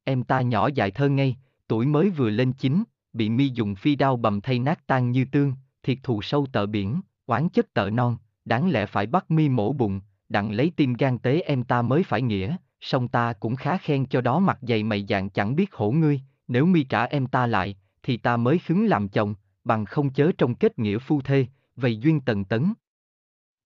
Em 0.04 0.22
ta 0.22 0.40
nhỏ 0.40 0.68
dại 0.74 0.90
thơ 0.90 1.08
ngay, 1.08 1.36
tuổi 1.68 1.86
mới 1.86 2.10
vừa 2.10 2.30
lên 2.30 2.52
chín, 2.52 2.82
bị 3.12 3.30
mi 3.30 3.48
dùng 3.48 3.74
phi 3.74 3.96
đao 3.96 4.16
bầm 4.16 4.40
thay 4.40 4.58
nát 4.58 4.86
tan 4.86 5.10
như 5.10 5.24
tương, 5.32 5.52
thiệt 5.82 5.98
thù 6.02 6.22
sâu 6.22 6.46
tợ 6.52 6.66
biển, 6.66 7.00
oán 7.26 7.48
chất 7.48 7.74
tợ 7.74 7.90
non, 7.90 8.16
đáng 8.44 8.70
lẽ 8.70 8.86
phải 8.86 9.06
bắt 9.06 9.30
mi 9.30 9.48
mổ 9.48 9.72
bụng, 9.72 10.00
đặng 10.28 10.50
lấy 10.52 10.72
tim 10.76 10.94
gan 10.94 11.18
tế 11.18 11.40
em 11.40 11.64
ta 11.64 11.82
mới 11.82 12.02
phải 12.02 12.22
nghĩa, 12.22 12.56
song 12.80 13.08
ta 13.08 13.32
cũng 13.32 13.56
khá 13.56 13.76
khen 13.76 14.06
cho 14.06 14.20
đó 14.20 14.38
mặt 14.38 14.58
dày 14.62 14.82
mày 14.82 15.06
dạng 15.08 15.30
chẳng 15.30 15.56
biết 15.56 15.74
hổ 15.74 15.90
ngươi, 15.90 16.20
nếu 16.48 16.66
mi 16.66 16.84
trả 16.84 17.04
em 17.04 17.26
ta 17.26 17.46
lại, 17.46 17.76
thì 18.02 18.16
ta 18.16 18.36
mới 18.36 18.58
khứng 18.58 18.86
làm 18.86 19.08
chồng, 19.08 19.34
bằng 19.64 19.84
không 19.84 20.12
chớ 20.12 20.32
trong 20.38 20.54
kết 20.54 20.78
nghĩa 20.78 20.98
phu 20.98 21.20
thê, 21.20 21.46
vậy 21.76 21.96
duyên 21.96 22.20
tần 22.20 22.44
tấn. 22.44 22.72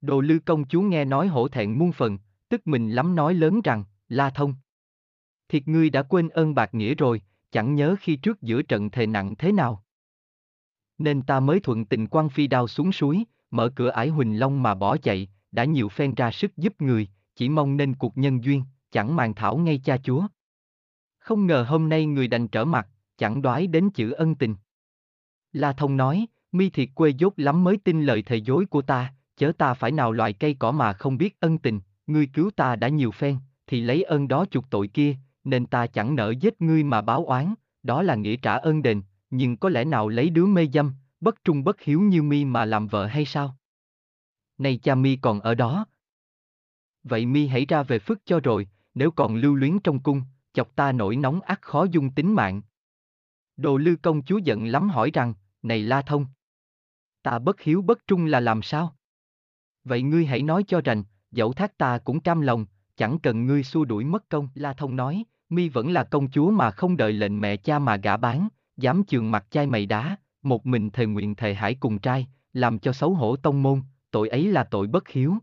Đồ 0.00 0.20
lư 0.20 0.38
công 0.38 0.64
chúa 0.68 0.80
nghe 0.80 1.04
nói 1.04 1.26
hổ 1.26 1.48
thẹn 1.48 1.78
muôn 1.78 1.92
phần, 1.92 2.18
tức 2.48 2.66
mình 2.66 2.90
lắm 2.90 3.14
nói 3.14 3.34
lớn 3.34 3.60
rằng, 3.64 3.84
la 4.08 4.30
thông. 4.30 4.54
Thiệt 5.48 5.68
ngươi 5.68 5.90
đã 5.90 6.02
quên 6.02 6.28
ơn 6.28 6.54
bạc 6.54 6.74
nghĩa 6.74 6.94
rồi, 6.94 7.22
chẳng 7.50 7.74
nhớ 7.74 7.96
khi 8.00 8.16
trước 8.16 8.42
giữa 8.42 8.62
trận 8.62 8.90
thề 8.90 9.06
nặng 9.06 9.34
thế 9.38 9.52
nào. 9.52 9.84
Nên 10.98 11.22
ta 11.22 11.40
mới 11.40 11.60
thuận 11.60 11.84
tình 11.84 12.06
quan 12.06 12.28
phi 12.28 12.46
đao 12.46 12.68
xuống 12.68 12.92
suối, 12.92 13.24
mở 13.50 13.68
cửa 13.76 13.88
ải 13.88 14.08
huỳnh 14.08 14.38
long 14.40 14.62
mà 14.62 14.74
bỏ 14.74 14.96
chạy, 14.96 15.28
đã 15.52 15.64
nhiều 15.64 15.88
phen 15.88 16.14
ra 16.14 16.30
sức 16.30 16.56
giúp 16.56 16.80
người, 16.80 17.08
chỉ 17.36 17.48
mong 17.48 17.76
nên 17.76 17.94
cuộc 17.94 18.18
nhân 18.18 18.44
duyên, 18.44 18.62
chẳng 18.90 19.16
màng 19.16 19.34
thảo 19.34 19.56
ngay 19.56 19.80
cha 19.84 19.96
chúa. 20.04 20.26
Không 21.18 21.46
ngờ 21.46 21.64
hôm 21.68 21.88
nay 21.88 22.06
người 22.06 22.28
đành 22.28 22.48
trở 22.48 22.64
mặt, 22.64 22.88
chẳng 23.18 23.42
đoái 23.42 23.66
đến 23.66 23.90
chữ 23.90 24.10
ân 24.10 24.34
tình. 24.34 24.56
La 25.52 25.72
Thông 25.72 25.96
nói, 25.96 26.26
mi 26.52 26.70
thiệt 26.70 26.88
quê 26.94 27.10
dốt 27.10 27.32
lắm 27.36 27.64
mới 27.64 27.76
tin 27.76 28.02
lời 28.02 28.22
thầy 28.22 28.40
dối 28.40 28.66
của 28.66 28.82
ta, 28.82 29.14
chớ 29.36 29.52
ta 29.58 29.74
phải 29.74 29.92
nào 29.92 30.12
loại 30.12 30.32
cây 30.32 30.56
cỏ 30.58 30.72
mà 30.72 30.92
không 30.92 31.18
biết 31.18 31.40
ân 31.40 31.58
tình, 31.58 31.80
ngươi 32.06 32.26
cứu 32.26 32.50
ta 32.56 32.76
đã 32.76 32.88
nhiều 32.88 33.10
phen, 33.10 33.36
thì 33.66 33.80
lấy 33.80 34.02
ơn 34.02 34.28
đó 34.28 34.44
chuộc 34.50 34.70
tội 34.70 34.88
kia, 34.88 35.16
nên 35.44 35.66
ta 35.66 35.86
chẳng 35.86 36.14
nỡ 36.14 36.30
giết 36.30 36.62
ngươi 36.62 36.82
mà 36.82 37.00
báo 37.00 37.24
oán, 37.26 37.54
đó 37.82 38.02
là 38.02 38.14
nghĩa 38.14 38.36
trả 38.36 38.54
ơn 38.54 38.82
đền, 38.82 39.02
nhưng 39.30 39.56
có 39.56 39.68
lẽ 39.68 39.84
nào 39.84 40.08
lấy 40.08 40.30
đứa 40.30 40.46
mê 40.46 40.68
dâm, 40.72 40.94
bất 41.20 41.44
trung 41.44 41.64
bất 41.64 41.80
hiếu 41.80 42.00
như 42.00 42.22
mi 42.22 42.44
mà 42.44 42.64
làm 42.64 42.86
vợ 42.86 43.06
hay 43.06 43.24
sao? 43.24 43.56
Này 44.58 44.76
cha 44.76 44.94
mi 44.94 45.16
còn 45.16 45.40
ở 45.40 45.54
đó. 45.54 45.86
Vậy 47.02 47.26
mi 47.26 47.46
hãy 47.46 47.66
ra 47.66 47.82
về 47.82 47.98
phức 47.98 48.20
cho 48.24 48.40
rồi, 48.40 48.68
nếu 48.94 49.10
còn 49.10 49.36
lưu 49.36 49.54
luyến 49.54 49.78
trong 49.78 50.00
cung, 50.00 50.22
chọc 50.52 50.76
ta 50.76 50.92
nổi 50.92 51.16
nóng 51.16 51.40
ác 51.40 51.62
khó 51.62 51.84
dung 51.84 52.10
tính 52.10 52.34
mạng. 52.34 52.62
Đồ 53.56 53.76
lư 53.76 53.96
công 53.96 54.22
chúa 54.22 54.38
giận 54.38 54.66
lắm 54.66 54.88
hỏi 54.88 55.10
rằng, 55.14 55.34
này 55.62 55.82
La 55.82 56.02
Thông. 56.02 56.26
Ta 57.22 57.38
bất 57.38 57.60
hiếu 57.60 57.82
bất 57.82 58.06
trung 58.06 58.26
là 58.26 58.40
làm 58.40 58.62
sao? 58.62 58.96
Vậy 59.84 60.02
ngươi 60.02 60.26
hãy 60.26 60.42
nói 60.42 60.64
cho 60.68 60.80
rành, 60.84 61.02
dẫu 61.30 61.52
thác 61.52 61.78
ta 61.78 61.98
cũng 61.98 62.20
cam 62.20 62.40
lòng, 62.40 62.66
chẳng 62.96 63.18
cần 63.18 63.46
ngươi 63.46 63.62
xua 63.62 63.84
đuổi 63.84 64.04
mất 64.04 64.28
công. 64.28 64.48
La 64.54 64.72
Thông 64.72 64.96
nói, 64.96 65.24
mi 65.48 65.68
vẫn 65.68 65.92
là 65.92 66.04
công 66.04 66.30
chúa 66.30 66.50
mà 66.50 66.70
không 66.70 66.96
đợi 66.96 67.12
lệnh 67.12 67.40
mẹ 67.40 67.56
cha 67.56 67.78
mà 67.78 67.96
gả 67.96 68.16
bán, 68.16 68.48
dám 68.76 69.04
trường 69.04 69.30
mặt 69.30 69.46
chai 69.50 69.66
mày 69.66 69.86
đá, 69.86 70.16
một 70.42 70.66
mình 70.66 70.90
thề 70.90 71.06
nguyện 71.06 71.34
thề 71.34 71.54
hải 71.54 71.74
cùng 71.74 71.98
trai, 71.98 72.26
làm 72.52 72.78
cho 72.78 72.92
xấu 72.92 73.14
hổ 73.14 73.36
tông 73.36 73.62
môn, 73.62 73.82
tội 74.10 74.28
ấy 74.28 74.48
là 74.48 74.64
tội 74.64 74.86
bất 74.86 75.08
hiếu. 75.08 75.34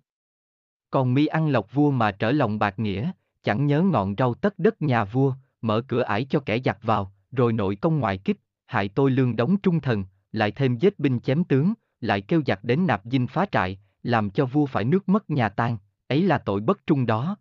Còn 0.90 1.14
mi 1.14 1.26
ăn 1.26 1.50
lộc 1.50 1.74
vua 1.74 1.92
mà 1.92 2.12
trở 2.12 2.32
lòng 2.32 2.60
bạc 2.60 2.80
nghĩa, 2.80 3.12
chẳng 3.44 3.66
nhớ 3.66 3.82
ngọn 3.82 4.16
rau 4.18 4.34
tất 4.34 4.60
đất 4.60 4.82
nhà 4.82 5.04
vua, 5.04 5.34
mở 5.62 5.82
cửa 5.88 6.02
ải 6.02 6.26
cho 6.30 6.40
kẻ 6.40 6.60
giặc 6.66 6.78
vào, 6.84 7.14
rồi 7.32 7.54
nội 7.54 7.76
công 7.76 8.00
ngoại 8.00 8.18
kích, 8.18 8.38
hại 8.66 8.90
tôi 8.90 9.12
lương 9.12 9.36
đóng 9.36 9.58
trung 9.58 9.80
thần, 9.80 10.06
lại 10.32 10.52
thêm 10.52 10.78
giết 10.78 11.00
binh 11.00 11.20
chém 11.20 11.44
tướng, 11.44 11.74
lại 12.02 12.22
kêu 12.22 12.42
giặc 12.46 12.64
đến 12.64 12.88
nạp 12.88 13.02
dinh 13.06 13.28
phá 13.28 13.46
trại, 13.52 13.80
làm 14.04 14.30
cho 14.30 14.46
vua 14.46 14.66
phải 14.66 14.84
nước 14.84 15.10
mất 15.10 15.30
nhà 15.30 15.50
tan, 15.50 15.78
ấy 16.08 16.24
là 16.24 16.38
tội 16.38 16.62
bất 16.62 16.88
trung 16.88 17.06
đó. 17.06 17.38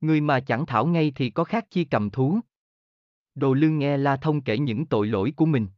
Người 0.00 0.20
mà 0.20 0.40
chẳng 0.40 0.66
thảo 0.66 0.86
ngay 0.86 1.12
thì 1.14 1.30
có 1.30 1.44
khác 1.44 1.66
chi 1.70 1.84
cầm 1.84 2.10
thú. 2.10 2.40
Đồ 3.34 3.54
lương 3.54 3.78
nghe 3.78 3.96
La 3.96 4.16
Thông 4.16 4.40
kể 4.40 4.58
những 4.58 4.86
tội 4.86 5.06
lỗi 5.06 5.32
của 5.36 5.46
mình. 5.46 5.68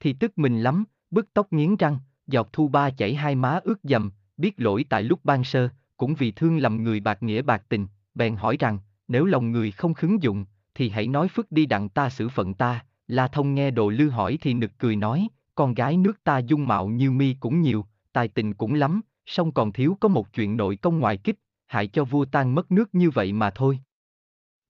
Thì 0.00 0.12
tức 0.12 0.38
mình 0.38 0.60
lắm, 0.60 0.84
bức 1.10 1.34
tóc 1.34 1.52
nghiến 1.52 1.76
răng, 1.76 1.98
giọt 2.26 2.48
thu 2.52 2.68
ba 2.68 2.90
chảy 2.90 3.14
hai 3.14 3.34
má 3.34 3.60
ướt 3.64 3.78
dầm, 3.82 4.10
biết 4.36 4.60
lỗi 4.60 4.84
tại 4.88 5.02
lúc 5.02 5.20
ban 5.24 5.44
sơ, 5.44 5.68
cũng 5.96 6.14
vì 6.14 6.30
thương 6.30 6.58
lầm 6.58 6.82
người 6.82 7.00
bạc 7.00 7.22
nghĩa 7.22 7.42
bạc 7.42 7.62
tình, 7.68 7.86
bèn 8.14 8.36
hỏi 8.36 8.56
rằng, 8.60 8.78
nếu 9.08 9.24
lòng 9.24 9.52
người 9.52 9.70
không 9.70 9.94
khứng 9.94 10.22
dụng, 10.22 10.44
thì 10.74 10.88
hãy 10.88 11.06
nói 11.06 11.28
phức 11.28 11.52
đi 11.52 11.66
đặng 11.66 11.88
ta 11.88 12.10
xử 12.10 12.28
phận 12.28 12.54
ta, 12.54 12.84
La 13.08 13.28
Thông 13.28 13.54
nghe 13.54 13.70
đồ 13.70 13.88
lư 13.88 14.08
hỏi 14.08 14.38
thì 14.40 14.54
nực 14.54 14.70
cười 14.78 14.96
nói, 14.96 15.28
con 15.54 15.74
gái 15.74 15.96
nước 15.96 16.24
ta 16.24 16.38
dung 16.38 16.66
mạo 16.66 16.86
như 16.86 17.10
mi 17.10 17.36
cũng 17.40 17.60
nhiều, 17.60 17.86
tài 18.12 18.28
tình 18.28 18.54
cũng 18.54 18.74
lắm, 18.74 19.00
song 19.26 19.52
còn 19.52 19.72
thiếu 19.72 19.96
có 20.00 20.08
một 20.08 20.32
chuyện 20.32 20.56
nội 20.56 20.76
công 20.76 20.98
ngoài 20.98 21.16
kích, 21.16 21.38
hại 21.66 21.86
cho 21.86 22.04
vua 22.04 22.24
tan 22.24 22.54
mất 22.54 22.70
nước 22.70 22.94
như 22.94 23.10
vậy 23.10 23.32
mà 23.32 23.50
thôi. 23.50 23.78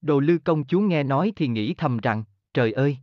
Đồ 0.00 0.20
lư 0.20 0.38
công 0.38 0.64
chúa 0.66 0.80
nghe 0.80 1.02
nói 1.02 1.32
thì 1.36 1.48
nghĩ 1.48 1.74
thầm 1.74 1.98
rằng, 1.98 2.24
trời 2.54 2.72
ơi! 2.72 2.98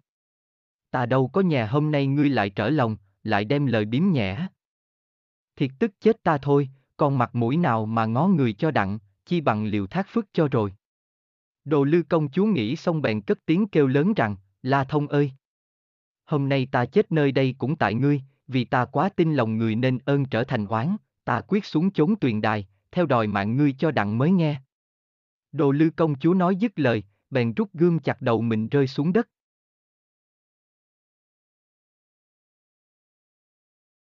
Ta 0.91 1.05
đâu 1.05 1.27
có 1.27 1.41
nhà 1.41 1.65
hôm 1.67 1.91
nay 1.91 2.07
ngươi 2.07 2.29
lại 2.29 2.49
trở 2.49 2.69
lòng, 2.69 2.97
lại 3.23 3.45
đem 3.45 3.65
lời 3.65 3.85
biếm 3.85 4.03
nhẹ. 4.11 4.47
Thiệt 5.55 5.71
tức 5.79 5.91
chết 5.99 6.23
ta 6.23 6.37
thôi, 6.37 6.69
còn 6.97 7.17
mặt 7.17 7.35
mũi 7.35 7.57
nào 7.57 7.85
mà 7.85 8.05
ngó 8.05 8.27
người 8.27 8.53
cho 8.53 8.71
đặng, 8.71 8.99
chi 9.25 9.41
bằng 9.41 9.65
liều 9.65 9.87
thác 9.87 10.07
phước 10.09 10.25
cho 10.33 10.47
rồi. 10.47 10.73
Đồ 11.65 11.83
lư 11.83 12.03
công 12.03 12.29
chúa 12.31 12.45
nghĩ 12.45 12.75
xong 12.75 13.01
bèn 13.01 13.21
cất 13.21 13.39
tiếng 13.45 13.67
kêu 13.67 13.87
lớn 13.87 14.13
rằng, 14.13 14.35
La 14.61 14.83
Thông 14.83 15.07
ơi! 15.07 15.31
Hôm 16.25 16.49
nay 16.49 16.67
ta 16.71 16.85
chết 16.85 17.11
nơi 17.11 17.31
đây 17.31 17.55
cũng 17.57 17.75
tại 17.75 17.93
ngươi, 17.93 18.21
vì 18.47 18.65
ta 18.65 18.85
quá 18.85 19.09
tin 19.09 19.33
lòng 19.33 19.57
người 19.57 19.75
nên 19.75 19.97
ơn 20.05 20.25
trở 20.25 20.43
thành 20.43 20.65
oán, 20.65 20.95
ta 21.25 21.41
quyết 21.47 21.65
xuống 21.65 21.91
chốn 21.91 22.15
tuyền 22.15 22.41
đài, 22.41 22.67
theo 22.91 23.05
đòi 23.05 23.27
mạng 23.27 23.57
ngươi 23.57 23.75
cho 23.77 23.91
đặng 23.91 24.17
mới 24.17 24.31
nghe. 24.31 24.61
Đồ 25.51 25.71
lư 25.71 25.89
công 25.89 26.19
chúa 26.19 26.33
nói 26.33 26.55
dứt 26.55 26.79
lời, 26.79 27.03
bèn 27.29 27.53
rút 27.53 27.69
gươm 27.73 27.99
chặt 27.99 28.21
đầu 28.21 28.41
mình 28.41 28.69
rơi 28.69 28.87
xuống 28.87 29.13
đất. 29.13 29.29